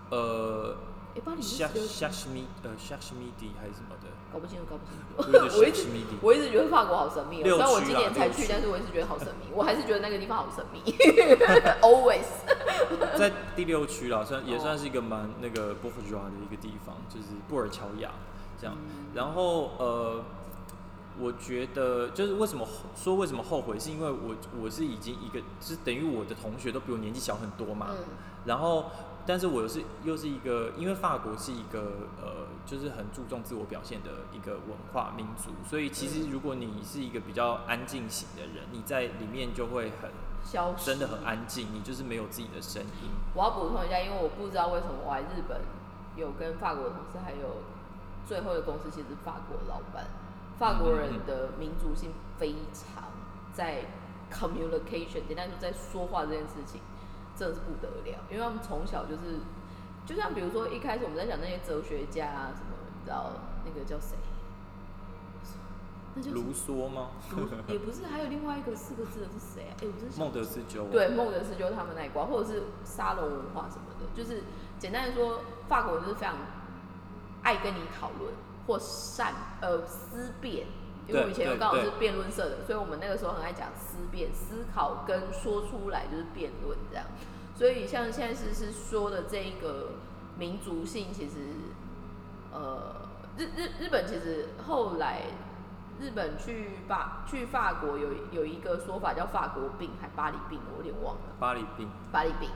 [0.09, 0.75] 呃
[1.15, 4.83] 哎、巴黎是夏16夏什米呃夏什米蒂还是什么的，搞不清楚，搞不
[5.31, 5.57] 清楚。
[5.59, 5.85] 我一直。
[6.21, 10.79] 我一直觉得法国好神秘、哦，虽然我今年才去，但是我一直觉得好神秘， 我还是觉得那个地方好神秘，
[11.81, 12.23] always。
[13.17, 18.11] 在第六区啦，算也哦算是一个蛮那个波夫 u 的一个地方，就是布尔乔亚
[18.59, 18.75] 这样。
[18.77, 20.23] 嗯然后呃，
[21.19, 22.65] 我觉得就是为什么
[22.95, 27.87] 说为什么后悔，是因为我我是已经一个，就是等于我的同学都比我年纪小很多嘛。
[27.91, 27.97] 嗯
[28.43, 28.85] 然后
[29.25, 40.09] 但是我又是又是一个，因为法国是一个呃，就是很注重自我表现的一个文化民族，所以其实如果你是一个比较安静型的人，你在里面就会很
[40.43, 40.85] 消失。
[40.85, 43.09] 真的很安静，你就是没有自己的声音。
[43.35, 45.61] 我要补充一下，因为我不知道为什么我来日本
[46.15, 47.61] 有跟法国的同事，还有
[48.25, 50.07] 最后的公司其实是法国老板，
[50.57, 53.03] 法国人的民族性非常
[53.53, 53.85] 在
[54.31, 56.81] communication，简单说在说话这件事情
[57.41, 59.39] 真的是不得了，因为他们从小就是，
[60.05, 63.31] 就像比如说一开始我们在讲那些哲学家啊什么，你知道
[63.65, 64.15] 那个叫谁？
[66.13, 67.09] 那叫卢梭吗？
[67.31, 69.73] 卢也不是，还有另外一个四个字的是谁啊？
[69.81, 70.85] 哎、我真孟德斯鸠。
[70.91, 74.43] 对，孟德斯鸠他们那一挂，或者是沙龙文化什么的，就是
[74.77, 76.35] 简单的说，法国人就是非常
[77.41, 78.31] 爱跟你讨论
[78.67, 80.67] 或善呃思辨，
[81.11, 87.05] 因为我以前刚好是辩论社的，所以我们那个时候很爱讲思辨、思考跟说出来就是辩论这样。
[87.53, 89.91] 所以像现在是是说的这一个
[90.37, 91.35] 民族性，其实
[92.51, 92.95] 呃
[93.37, 95.23] 日日日本其实后来
[95.99, 101.21] 日本去法去法国有有一个说法叫法国病还巴黎病，我有点忘了。
[101.39, 101.89] 巴黎病。
[102.11, 102.49] 巴黎病，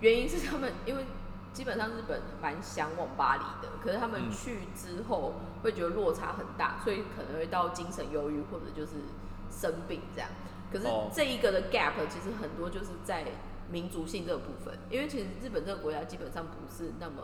[0.00, 1.04] 原因是他们因为
[1.52, 8.92] 基本上日本蛮向往巴黎的，可是他们嗯去之后会觉得落差很大，所以可能会到精神忧郁或者就是
[9.50, 10.30] 生病这样。
[10.72, 13.24] 可是哦这一个的 gap 其实很多就是在
[13.70, 17.22] 民族性这个部分，因为其实日本这个国家基本上不是那么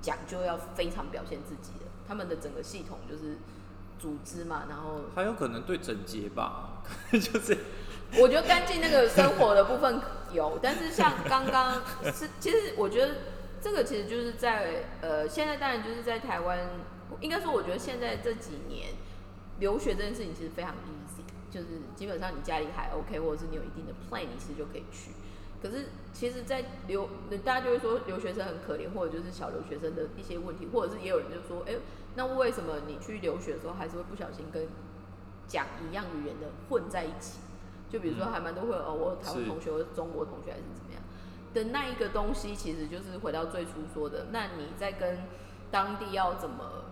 [0.00, 3.38] 讲究要非常表现自己的，他们的整个系统就是
[3.98, 7.56] 组织嘛，然后还有可能对整洁吧， 就是
[8.18, 10.00] 我觉得干净那个生活的部分
[10.32, 13.14] 有，但是像刚刚是，其实我觉得
[13.60, 16.58] 这个其实就是在呃，现在当然就是在台湾，
[17.20, 18.88] 应该说我觉得现在这几年
[19.58, 25.12] 留学这件事情其实非常 easy，就是基本上你家里还 OK，或者是你有一定的 plan，你其实就可以去。
[25.62, 27.06] 可是其实，在留
[27.44, 31.74] 大家就会说留学生很可怜，或者就是小留学生的一些问题，或者是也有人就说，哎、
[32.14, 34.66] 那为什么你去留学的时候还是会不小心跟
[35.46, 37.40] 讲一样语言的混在一起？
[37.90, 40.89] 就比如说，嗯还蛮多会有哦，我有台湾同学，中国同学还是怎么样
[41.52, 45.18] 的那一个东西，其实就是回到最初说的，那你在跟
[45.70, 46.84] 当地要怎么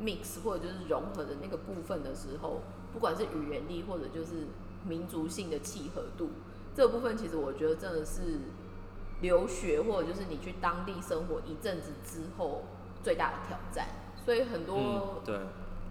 [0.00, 4.46] mix 或者就是融合的那个部分的时候，不管是语言力或者就是
[4.84, 6.30] 民族性的契合度，
[6.74, 8.40] 这个部分其实我觉得真的是
[9.20, 12.64] 留学或者就是你去当地生活一阵子之后
[13.02, 13.88] 最大的挑战。
[14.24, 15.38] 所以很多、嗯，对。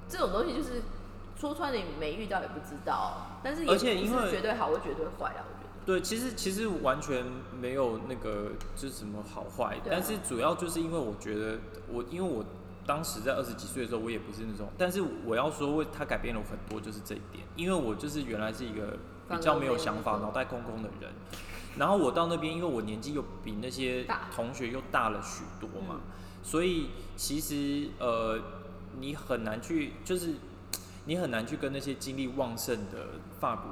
[0.07, 0.84] 这种东西就是
[1.36, 5.41] 说穿了你没遇到也不知道，但是也而且不因为是绝对好或绝对坏啊。
[5.86, 7.24] 对，其实其实完全
[7.62, 12.44] 没有那个就是什么好坏，但是主要就是因为我觉得我因为我
[12.88, 18.98] 当时在二十几岁的时候，我也不是那种，但是我要说为他改变了我很多，就是这一点，因为我就是原来是一个
[19.30, 21.12] 比较没有想法、脑袋空空的人，
[21.78, 26.02] 然后我到那边，因为我年纪又比那些同学又大了许多嘛，嗯。
[26.42, 28.40] 所以其实呃，
[29.00, 30.34] 你很难去就是。
[31.06, 33.72] 你很难去跟那些精力旺盛的法国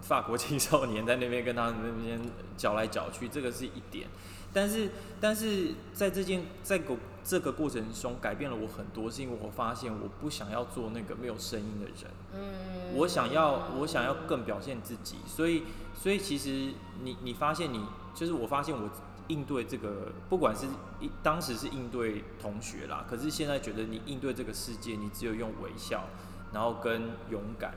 [0.00, 2.20] 法国青少年在那边跟他们那边
[2.56, 4.08] 搅来搅去，这个是一点。
[4.54, 12.10] 但是，但是在这件在个这个过程中改变了我很多，是因为我发现我不想要做那个没有声音的人。
[12.34, 15.62] 嗯，我想要，我想要更表现自己，所以，
[15.94, 17.82] 所以其实你你发现你
[18.14, 18.90] 就是我发现我
[19.28, 20.66] 应对这个，不管是
[21.00, 26.04] 一当时是应对同学啦，可是现在觉得你应对这个世界，你只有用微笑，
[26.52, 27.74] 然后跟勇敢，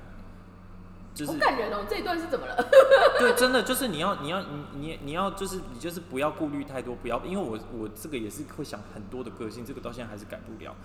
[1.14, 2.56] 就是好感人哦，这一段是怎么了？
[3.20, 10.76] 对，真的就是你要，你要，你你你要，就是你就是不要顾虑太多，不要，因为我我这个也是会想很多的个性，这个到现在还是改不了，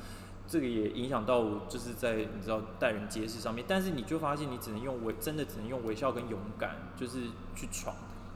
[0.47, 7.23] 这个也影响到我，就是在你知道待人接事上面，但是你就发现你只能用微，真的只能用微笑跟勇敢，就是
[7.57, 7.95] 去闯。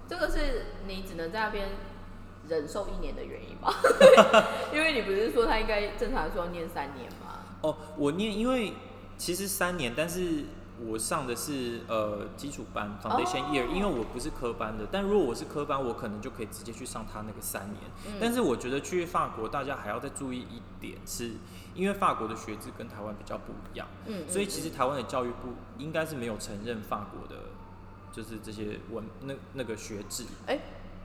[0.09, 1.71] 这个是你只能在那边
[2.49, 3.73] 忍受一年的原因吧？
[4.71, 7.39] 因为你不是说他应该正常来说要念三年吗？
[7.63, 8.75] 哦，我念，因为
[9.25, 10.45] 其实三年，但是
[10.87, 14.87] 我上的是呃基础班 foundation year，、哦因为我不是科班的。
[14.93, 17.81] 但如果我是科班，我可能就可以直接去上他那个三年。
[18.07, 21.37] 嗯但是我觉得去法国，大家还要再注意一点是，
[21.75, 27.45] 因为法国的学制跟台湾比较不一样，嗯，所以其实台湾的教育部应该是没有承认法国的，
[28.13, 30.25] 就是这些文那那个学制。
[30.47, 30.57] 哎、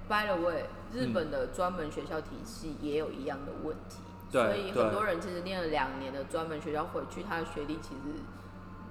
[0.10, 8.22] b y the way，日嗯本的专门学校体系也有一样的问题，对所以很多人其实念了两年的专门学校回去，他的学历其实，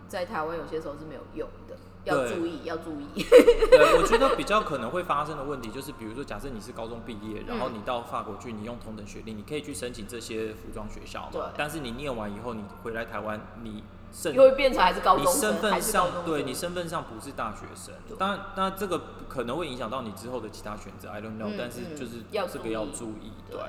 [0.09, 3.23] 在台湾有些时候是没有用的，要注意，要注意。
[3.71, 11.51] 对， 我觉得比较可能会发生的问题就是，比如说，假设你是高中毕业，然后嗯你到法国去，你用同等学历，你可以去申请这些服装学校对嘛。
[11.57, 23.61] 但是你念完以后，你回来台湾，你甚又会变成还是高你中生，还身份上对你身份上不是大学生对，当然，当然这个可能会影响到你之后的其他选择，I don't know，、嗯但是嗯就是要这个要注意对。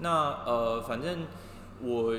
[0.00, 1.26] 那呃，反正
[1.80, 2.14] 我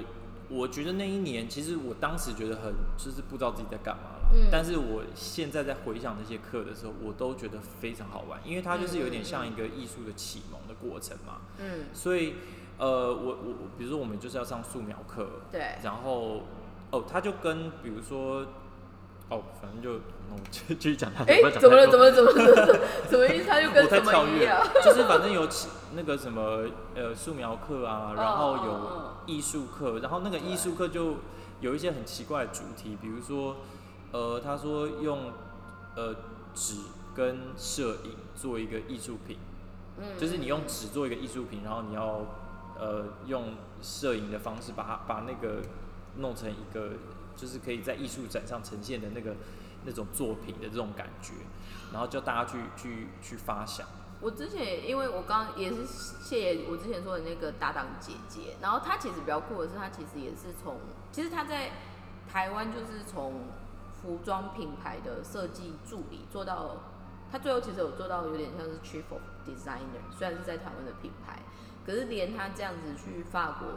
[0.50, 4.18] 我觉得那一年，其实我当时觉得很就是不知道自己在干嘛了。
[4.34, 11.42] 嗯但是我现在在回想那些课的时候，我都觉得非常好玩，因为它就是有点像一个艺术的启蒙的过程嘛。
[11.58, 12.36] 嗯，所以
[12.78, 16.44] 呃，我我我比如说我们就是要上素描课，对，然后
[16.92, 18.46] 哦，他就跟比如说
[19.28, 21.26] 哦，反正就那我继继续讲他。
[21.26, 21.88] 哎、不要讲怎么了？
[21.88, 22.12] 怎么了？
[22.14, 22.36] 怎么了？
[22.48, 22.80] 怎么了
[23.10, 23.46] 什么意思？
[23.50, 26.66] 他就跟什么一样？，就是反正有起那个什么
[26.96, 31.18] 呃素描课啊，然后嗯有嗯艺术课，然后那个艺术课就
[31.60, 33.58] 有一些很奇怪的主题，比如说
[34.12, 35.32] 呃他说用
[35.96, 36.16] 呃
[36.54, 36.76] 纸
[37.14, 39.38] 跟摄影做一个艺术品，
[39.98, 42.26] 嗯就是你用纸做一个艺术品，然后你要
[42.80, 45.62] 呃用摄影的方式把它把那个
[46.18, 46.92] 弄成一个
[47.36, 49.36] 就是可以在艺术展上呈现的那个
[49.86, 51.34] 那种作品的这种感觉，
[51.92, 53.86] 然后叫大家去去去发想。
[54.22, 60.78] 我之前也因为我刚也是谢我之前说的那个搭档姐姐，然后她其实比较酷的是，她其实也是从，
[61.12, 61.72] 其实她在
[62.32, 63.48] 台湾就是从
[64.00, 66.78] 服装品牌的设计助理做到，
[67.32, 71.40] 她最后其实有做到有点像是 chief of designer，虽然是在台湾的品牌，
[71.84, 73.68] 可是连她这样子去法国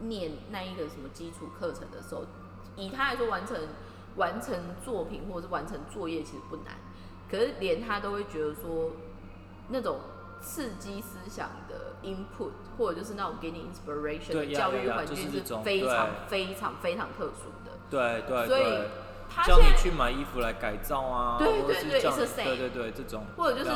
[0.00, 2.24] 念那一个什么基础课程的时候，
[2.74, 3.56] 以她来说完成
[4.16, 6.74] 完成作品或者是完成作业其实不难，
[7.30, 8.90] 可是连她都会觉得说。
[9.68, 9.98] 那种
[10.40, 17.72] 刺激思想的 input，或者就是那种给你 inspiration 的教育环境是非常非常非常特殊的。
[17.90, 18.88] 对对所以对，
[19.28, 23.70] 他现在叫你去买衣服来改造啊，对对对对对这种，或者就是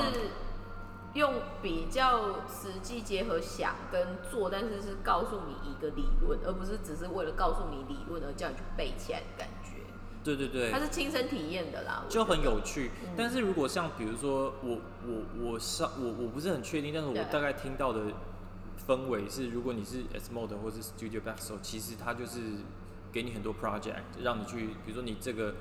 [1.14, 9.59] 用比较实际结合想跟做，但是是告诉你一个理论，而不是只是为了告诉你理论而叫你去背起来的感觉。
[10.22, 12.90] 对对对他，是亲身体验的啦，就很有趣。
[13.04, 18.12] 嗯但是如果像比如说我我我上我我不是很确定，但是我大概听到的
[18.86, 22.40] 氛围是，如果你是 S Mode 或是 Studio Back 其实它就是
[23.12, 25.54] 给你很多 project，让你去，比如说你这个。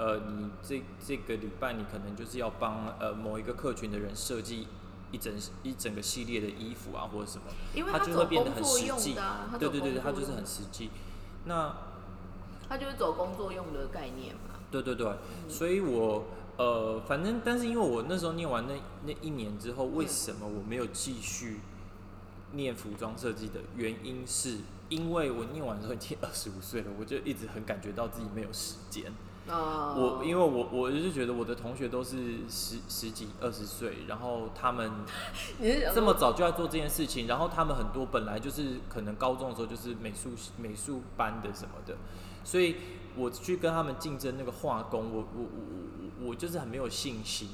[0.00, 4.68] 呃，你这这个礼拜你可能就是要帮呃某一个客群的人设计
[5.10, 5.34] 一整
[5.64, 9.16] 一整个系列的衣服啊，或者什么，因为它就走会变得很实际
[9.58, 10.90] 对对对对，工作用它就是很实际。
[11.46, 11.74] 那
[12.68, 14.54] 它就是走工作用的概念嘛。
[14.70, 16.24] 对对对，嗯所以我
[16.58, 18.74] 呃，反正但是因为我那时候念完那
[19.06, 21.60] 那一年之后，为什么我没有继续
[22.52, 24.58] 念服装设计的原因是，
[24.88, 29.12] 因为我念完之后已经二十五岁了，我就一直很感觉到自己没有时间。
[29.48, 34.90] 哦我因为我我就是觉得我的同学都是十十几二十岁，然后他们
[35.58, 41.96] 你是这么早就要做这件事情，然后他们很多本来就是可能高中的时候就是美术美术班的什么的，
[42.44, 42.76] 所以
[43.16, 45.48] 我去跟他们竞争那个画工，我我我
[46.22, 47.48] 我我就是很没有信心。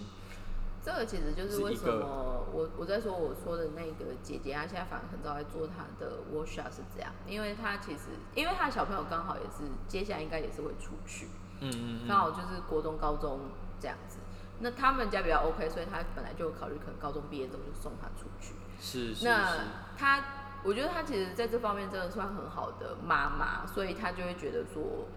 [0.84, 8.01] 这个其实就是为什么我我在说我说的那个姐姐，她现在反而很早在做她的 workshop 是这样，因为她其实
[8.34, 11.28] 因为她的小朋友刚好也是接下来应该也是会出去，
[11.64, 13.40] 嗯嗯嗯，刚好就是国中、高中
[13.80, 14.18] 这样子。
[14.60, 18.54] 那他们家比较 OK，所以他本来就考虑可能高中毕业之后就送他出去。
[18.78, 19.58] 是是是，那
[19.98, 20.24] 他，
[20.62, 25.08] 我觉得他其实在这方面真的算很好的妈妈，所以他就会觉得说，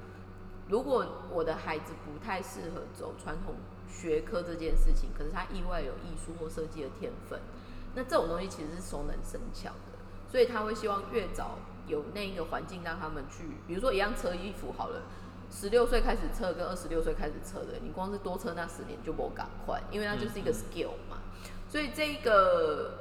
[0.67, 3.55] 如果我的孩子不太适合走传统
[3.87, 7.39] 学科这件事情，可是他意外有艺术或设计的天分，
[7.93, 15.03] 那这种东西其实是熟能生巧的，所以他会希望越早有那一个环境让他们去，比如说一样车衣服好了。
[15.49, 21.17] 十六岁开始测跟二十六岁开始测的，你光是多测那十年就不赶快，因为它就是一个 skill 嘛。
[21.69, 22.91] 所以这个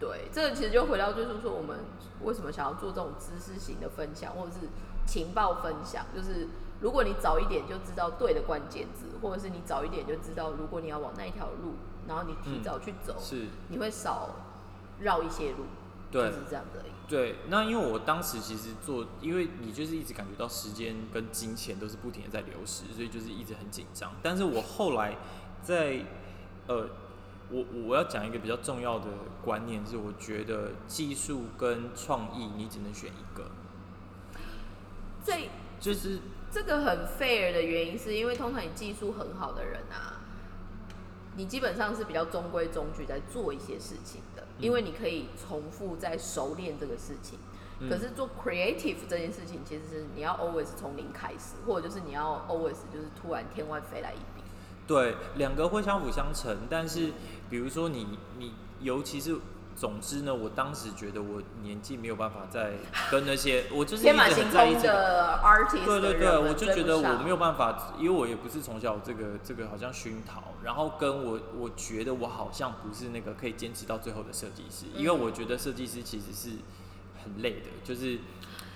[0.00, 1.78] 对，这个其实就回到就是说，我们
[2.22, 4.68] 为什么想要做这种知识型的分享，或者是
[5.06, 6.48] 情报分享，就是
[6.80, 11.74] 如果你早一点就知道对的关键字，或者是你早一点就知道，如果你要往那一条路，
[12.06, 14.30] 然后你提早去走，是你会少
[15.00, 15.64] 绕一些路，
[16.10, 16.92] 对就是这样子而已。
[17.08, 24.12] 对，那因为我当时其实做，因为你就是一直感觉到时间跟金钱都是不停的在流失，所以就是一直很紧张。
[24.22, 25.16] 但是我后来
[25.62, 26.04] 在
[26.66, 26.86] 呃，
[27.50, 29.06] 我我要讲一个比较重要的
[29.42, 33.50] 观念是，我觉得技术跟创意你只能选一个，
[35.24, 35.48] 这
[35.80, 36.20] 就是
[36.52, 40.20] 这个很 fair 的原因，是因为通常你技术很好的人啊，
[41.36, 47.38] 你基本上是比较中规中矩在做一些事情的，因为你可以重复在熟练这个事情。
[47.80, 54.42] 嗯可是做 creative 这件事情，其实是你要 always 从零开始，或者就是你要 always 就是突然天外飞来一笔。
[54.84, 57.12] 对，两个会相辅相成，但是
[57.48, 59.36] 比如说你你尤其是
[59.78, 62.72] 总之呢，我当时觉得我年纪没有办法再
[63.12, 64.88] 跟那些， 我就是一天马直行空很在意这个。
[64.88, 76.56] 的 artist，对对对，我就觉得我没有办法，因为我也不是从小这个这个好像熏陶，然后跟我我觉得我好像不是那个可以坚持到最后的设计师，因为嗯我觉得设计师其实是
[77.22, 78.18] 很累的，就是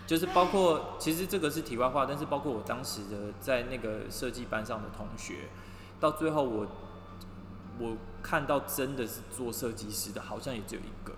[0.07, 5.49] 就是包括其实这个是题外话，但是包括我当时的在那个设计班上的同学，
[5.99, 6.67] 到最后我
[7.79, 11.13] 我看到真的是做设计师的，好像也只有一个。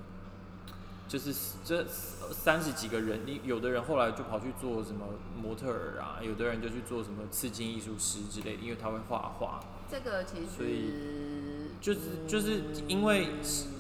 [1.07, 1.33] 就是
[1.65, 5.07] 这三十几个人，你有的人后来就跑去做什么
[5.41, 9.61] 模特儿啊，有的人就去做什么刺青艺术师之类的，因为他会画画。
[9.89, 13.29] 这个其所以实就是就是因为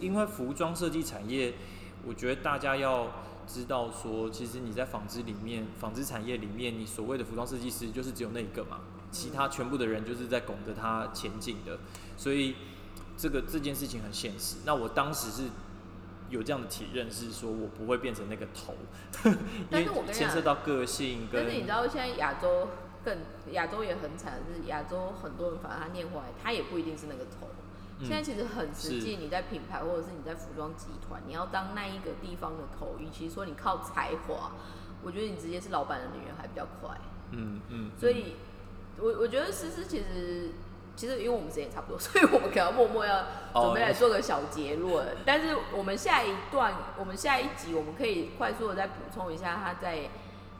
[0.01, 1.55] 因为服装设计产业，
[2.07, 3.09] 我觉得大家要
[3.49, 8.81] 知道说，其实你在纺织里面，纺织产业里面，你所谓的服装设计师就是只有那一个嘛，
[9.15, 11.79] 其他全部的人就是在拱着他前进的，
[12.17, 12.57] 所以
[13.17, 14.57] 这个这件事情很现实。
[14.67, 15.45] 那我当时是。
[16.31, 18.75] 有这样的体认是说我不会变成那个头，
[19.29, 19.39] 因为
[19.71, 22.69] 但是我牵涉到个性跟但是你知道现在亚洲
[23.05, 23.19] 更
[23.53, 27.47] 亚洲也很惨，是亚洲很多人反而他念回来，他也不一定是那个头。
[28.01, 34.53] 嗯现在其实很实际，你在品牌或者是你在服装集团，你要当那一个地方的头，与其说你靠才华，
[35.05, 36.99] 我觉得你直接是老板的女人还比较快。
[37.31, 38.35] 嗯嗯，所以，
[38.99, 40.51] 我我觉得思思其实
[40.97, 45.17] 其实因为我们时间也差不多， 所以我们可能默默要准备来做个小结论。
[45.27, 50.09] 但是我们下一段，我们下一集我们可以快速的再补充一下他在，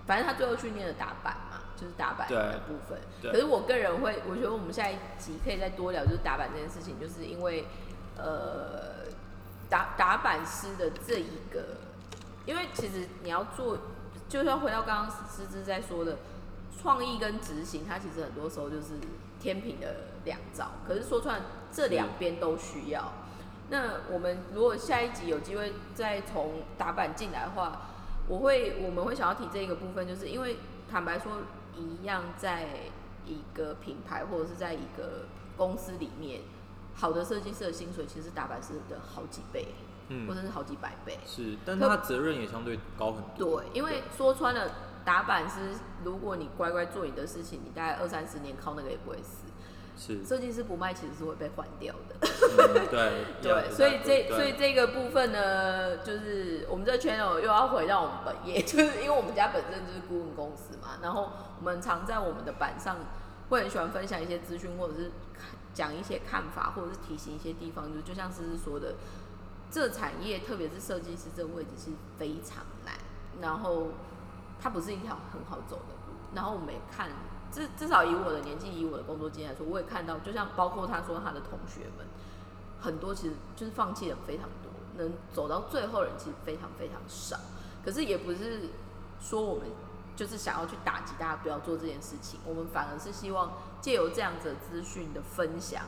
[0.07, 2.99] 反正他最后去念的打板嘛，就是打板的部分。
[3.22, 7.66] 可是我个人会，我觉得我们下一集可以再多聊，就是打板这件事情，就是因为
[8.16, 9.07] 呃
[9.70, 11.78] 打打板师的这一个，
[12.45, 13.78] 因为其实你要做，
[14.28, 16.18] 就是要回到刚刚思思在说的。
[16.80, 18.94] 创意跟执行，它其实很多时候就是
[19.40, 19.94] 天平的
[20.24, 20.72] 两兆。
[20.86, 23.12] 可是说穿了，这两边都需要。
[23.70, 27.80] 那我们如果下一集有机会再从打板进来的话，
[28.28, 30.58] 我会我们会想要提这一个部分，就是因为
[30.90, 31.32] 坦白说，
[31.76, 32.68] 一样在
[33.26, 36.42] 一个品牌或者是在一个公司里面，
[36.94, 39.68] 好的设计师的薪水其实打板师的好几倍，
[40.08, 41.18] 嗯或者是好几百倍。
[41.26, 43.62] 是，但可他责任也相对高很多。
[43.62, 44.70] 对，因为说穿了，
[45.05, 49.44] 打板师如果你乖乖做你的事情，你大概二三十年靠那个也不会死。
[49.96, 52.16] 是，设计师不卖其实是会被换掉的。
[52.20, 61.30] 嗯对 对，所以这所以这这个部分呢，就是我们这个 channel 又要回到我们本业，就是因为我们家本身就是顾问公司嘛，然后
[61.61, 62.96] 我们常在我们的板上
[63.50, 68.94] 会很喜欢分享一些资讯，或者是看讲一些看法，或者是提醒一些地方，就就像思思说的，
[69.70, 72.96] 这产业特别是设计师这个位置是非常难，
[73.40, 73.90] 然后
[74.61, 77.11] 它不是一条很好走的路，然后我们也看。
[77.52, 82.05] 至至少以我的年纪，以我的工作经验来说，我也看到，就像包括他说他的同学们，
[82.80, 87.38] 很多其实就是放弃的非常多，能走到最后的人其实非常非常少。
[87.84, 88.70] 可是也不是
[89.20, 89.68] 说我们
[90.16, 95.84] 就是想要去打击大家不要做这件事情，我们反而是希望借由这样子的资讯的分享，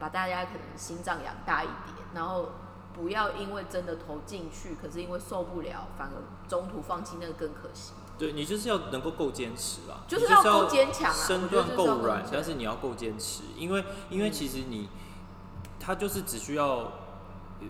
[0.00, 2.48] 把大家可能心脏养大一点，然后
[2.96, 7.92] 不要因为真的投进去，可是因为受不了，反而中途放弃，那个更可惜。
[8.18, 14.88] 对你就是要能够够坚持啊，就是要够坚强啊身段够软，但是你要够坚持，因为因为其实你
[15.78, 16.90] 他就是只需要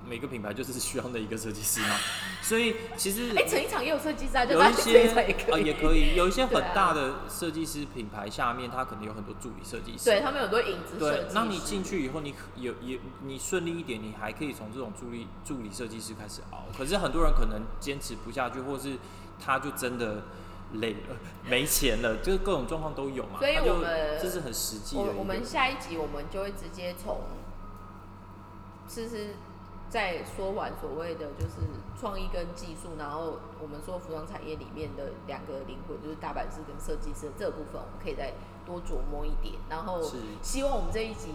[0.04, 1.96] 每个品牌就是需要那一个设计师嘛，
[2.42, 5.22] 所以其实哎、成衣厂也有设计师啊，有一些 啊
[5.58, 10.04] 也可以，有一些很大的设计师品牌下面，他可能有很多助理设计师。
[10.04, 16.64] 对他们有很多影子设计，对那你进去以后，你可有也你顺利一点，你还可以从这种助理助理设计师开始熬。
[16.76, 18.96] 可是很多人可能坚持不下去，或是
[19.38, 20.22] 他就真的
[20.74, 21.16] 累了，
[21.48, 23.38] 没钱了，就是各种状况都有嘛。
[23.38, 25.02] 所以就我们这是很实际的。
[25.02, 27.20] 我我们下一集我们就会直接从，
[28.88, 29.34] 思思
[29.88, 31.62] 在说完所谓的就是
[31.98, 38.32] 创意跟技术，然后我们说服装产业里面的两个灵魂，就是大阪师跟设计师这部分，我们可以再
[38.64, 39.54] 多琢磨一点。
[39.70, 40.02] 然后
[40.42, 41.30] 希望我们这一集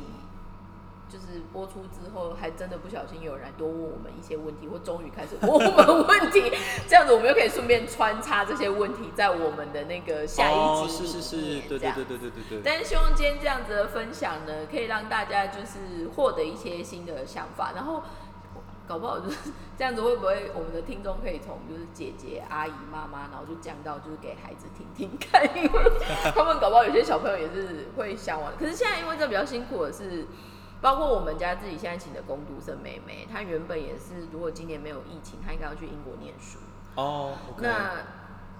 [1.10, 6.52] 就是播出之后，还真的不小心有人来多问我们一些问题，或终于开始问我们问题，
[6.88, 11.12] 这样子我们又可以顺便穿插这些问题在我们的那个下一哦，集里面。
[11.12, 12.62] 是是是，对对对对对对。
[12.64, 18.04] 但是希望今天这样子的分享呢，可以让大家就是获得一些新的想法，然后
[18.88, 25.92] 搞不好就是这样子，会不会我们的听众可以从就是姐姐、阿姨、妈妈，然后就降到就是给孩子听听看，因为
[26.34, 28.52] 他们搞不好有些小朋友也是会向往。
[28.58, 30.28] 可是现在因为这比较辛苦的是。
[30.82, 36.58] 包括我们家自己现在请的工读生妹妹，她原本也是，如果今年没有疫情，她应该要去英国念书。
[36.96, 37.98] 哦那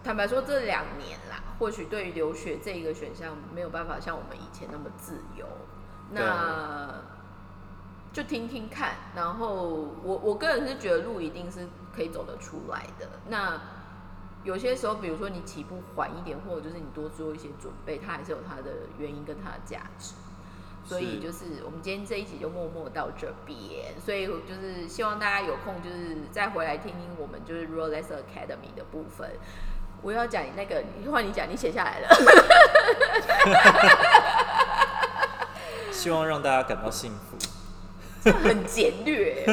[0.04, 5.48] 坦白说，这两年啦，或许对于留学这一个选项没有办法像我们以前那么自由。
[6.12, 6.94] 那
[8.14, 8.96] 就听听看。
[9.16, 13.08] 然后我我个人是觉得路一定是可以走得出来的。
[13.28, 13.60] 那
[14.44, 20.14] 有些时候，比如说你起步缓一点，或者就是你多做一些准备，它还是有它的原因跟它的价值。
[20.84, 29.30] 所以就是我们今天这一集就默默到这边，所以就是希望大家有空就是再回来听听我们就是 Rolex Academy 的部分。
[30.02, 32.10] 我要讲那个，换你讲，你写下来了。
[35.94, 37.38] 希望让大家感到幸福。
[38.24, 39.46] 很简略，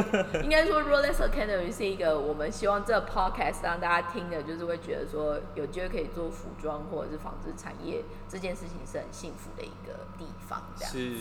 [0.43, 10.93] 应该说 Rolex Academy 是一个我们希望这 podcast 让大家听的，就是会觉得说有机会可以做服装或者是纺织产业这件事情是很幸福的一个地方，这样。
[10.93, 11.13] 是。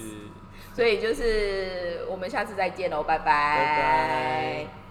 [0.74, 3.26] 所以就是我们下次再见喽，拜拜。
[3.26, 3.78] 拜
[4.68, 4.87] 拜。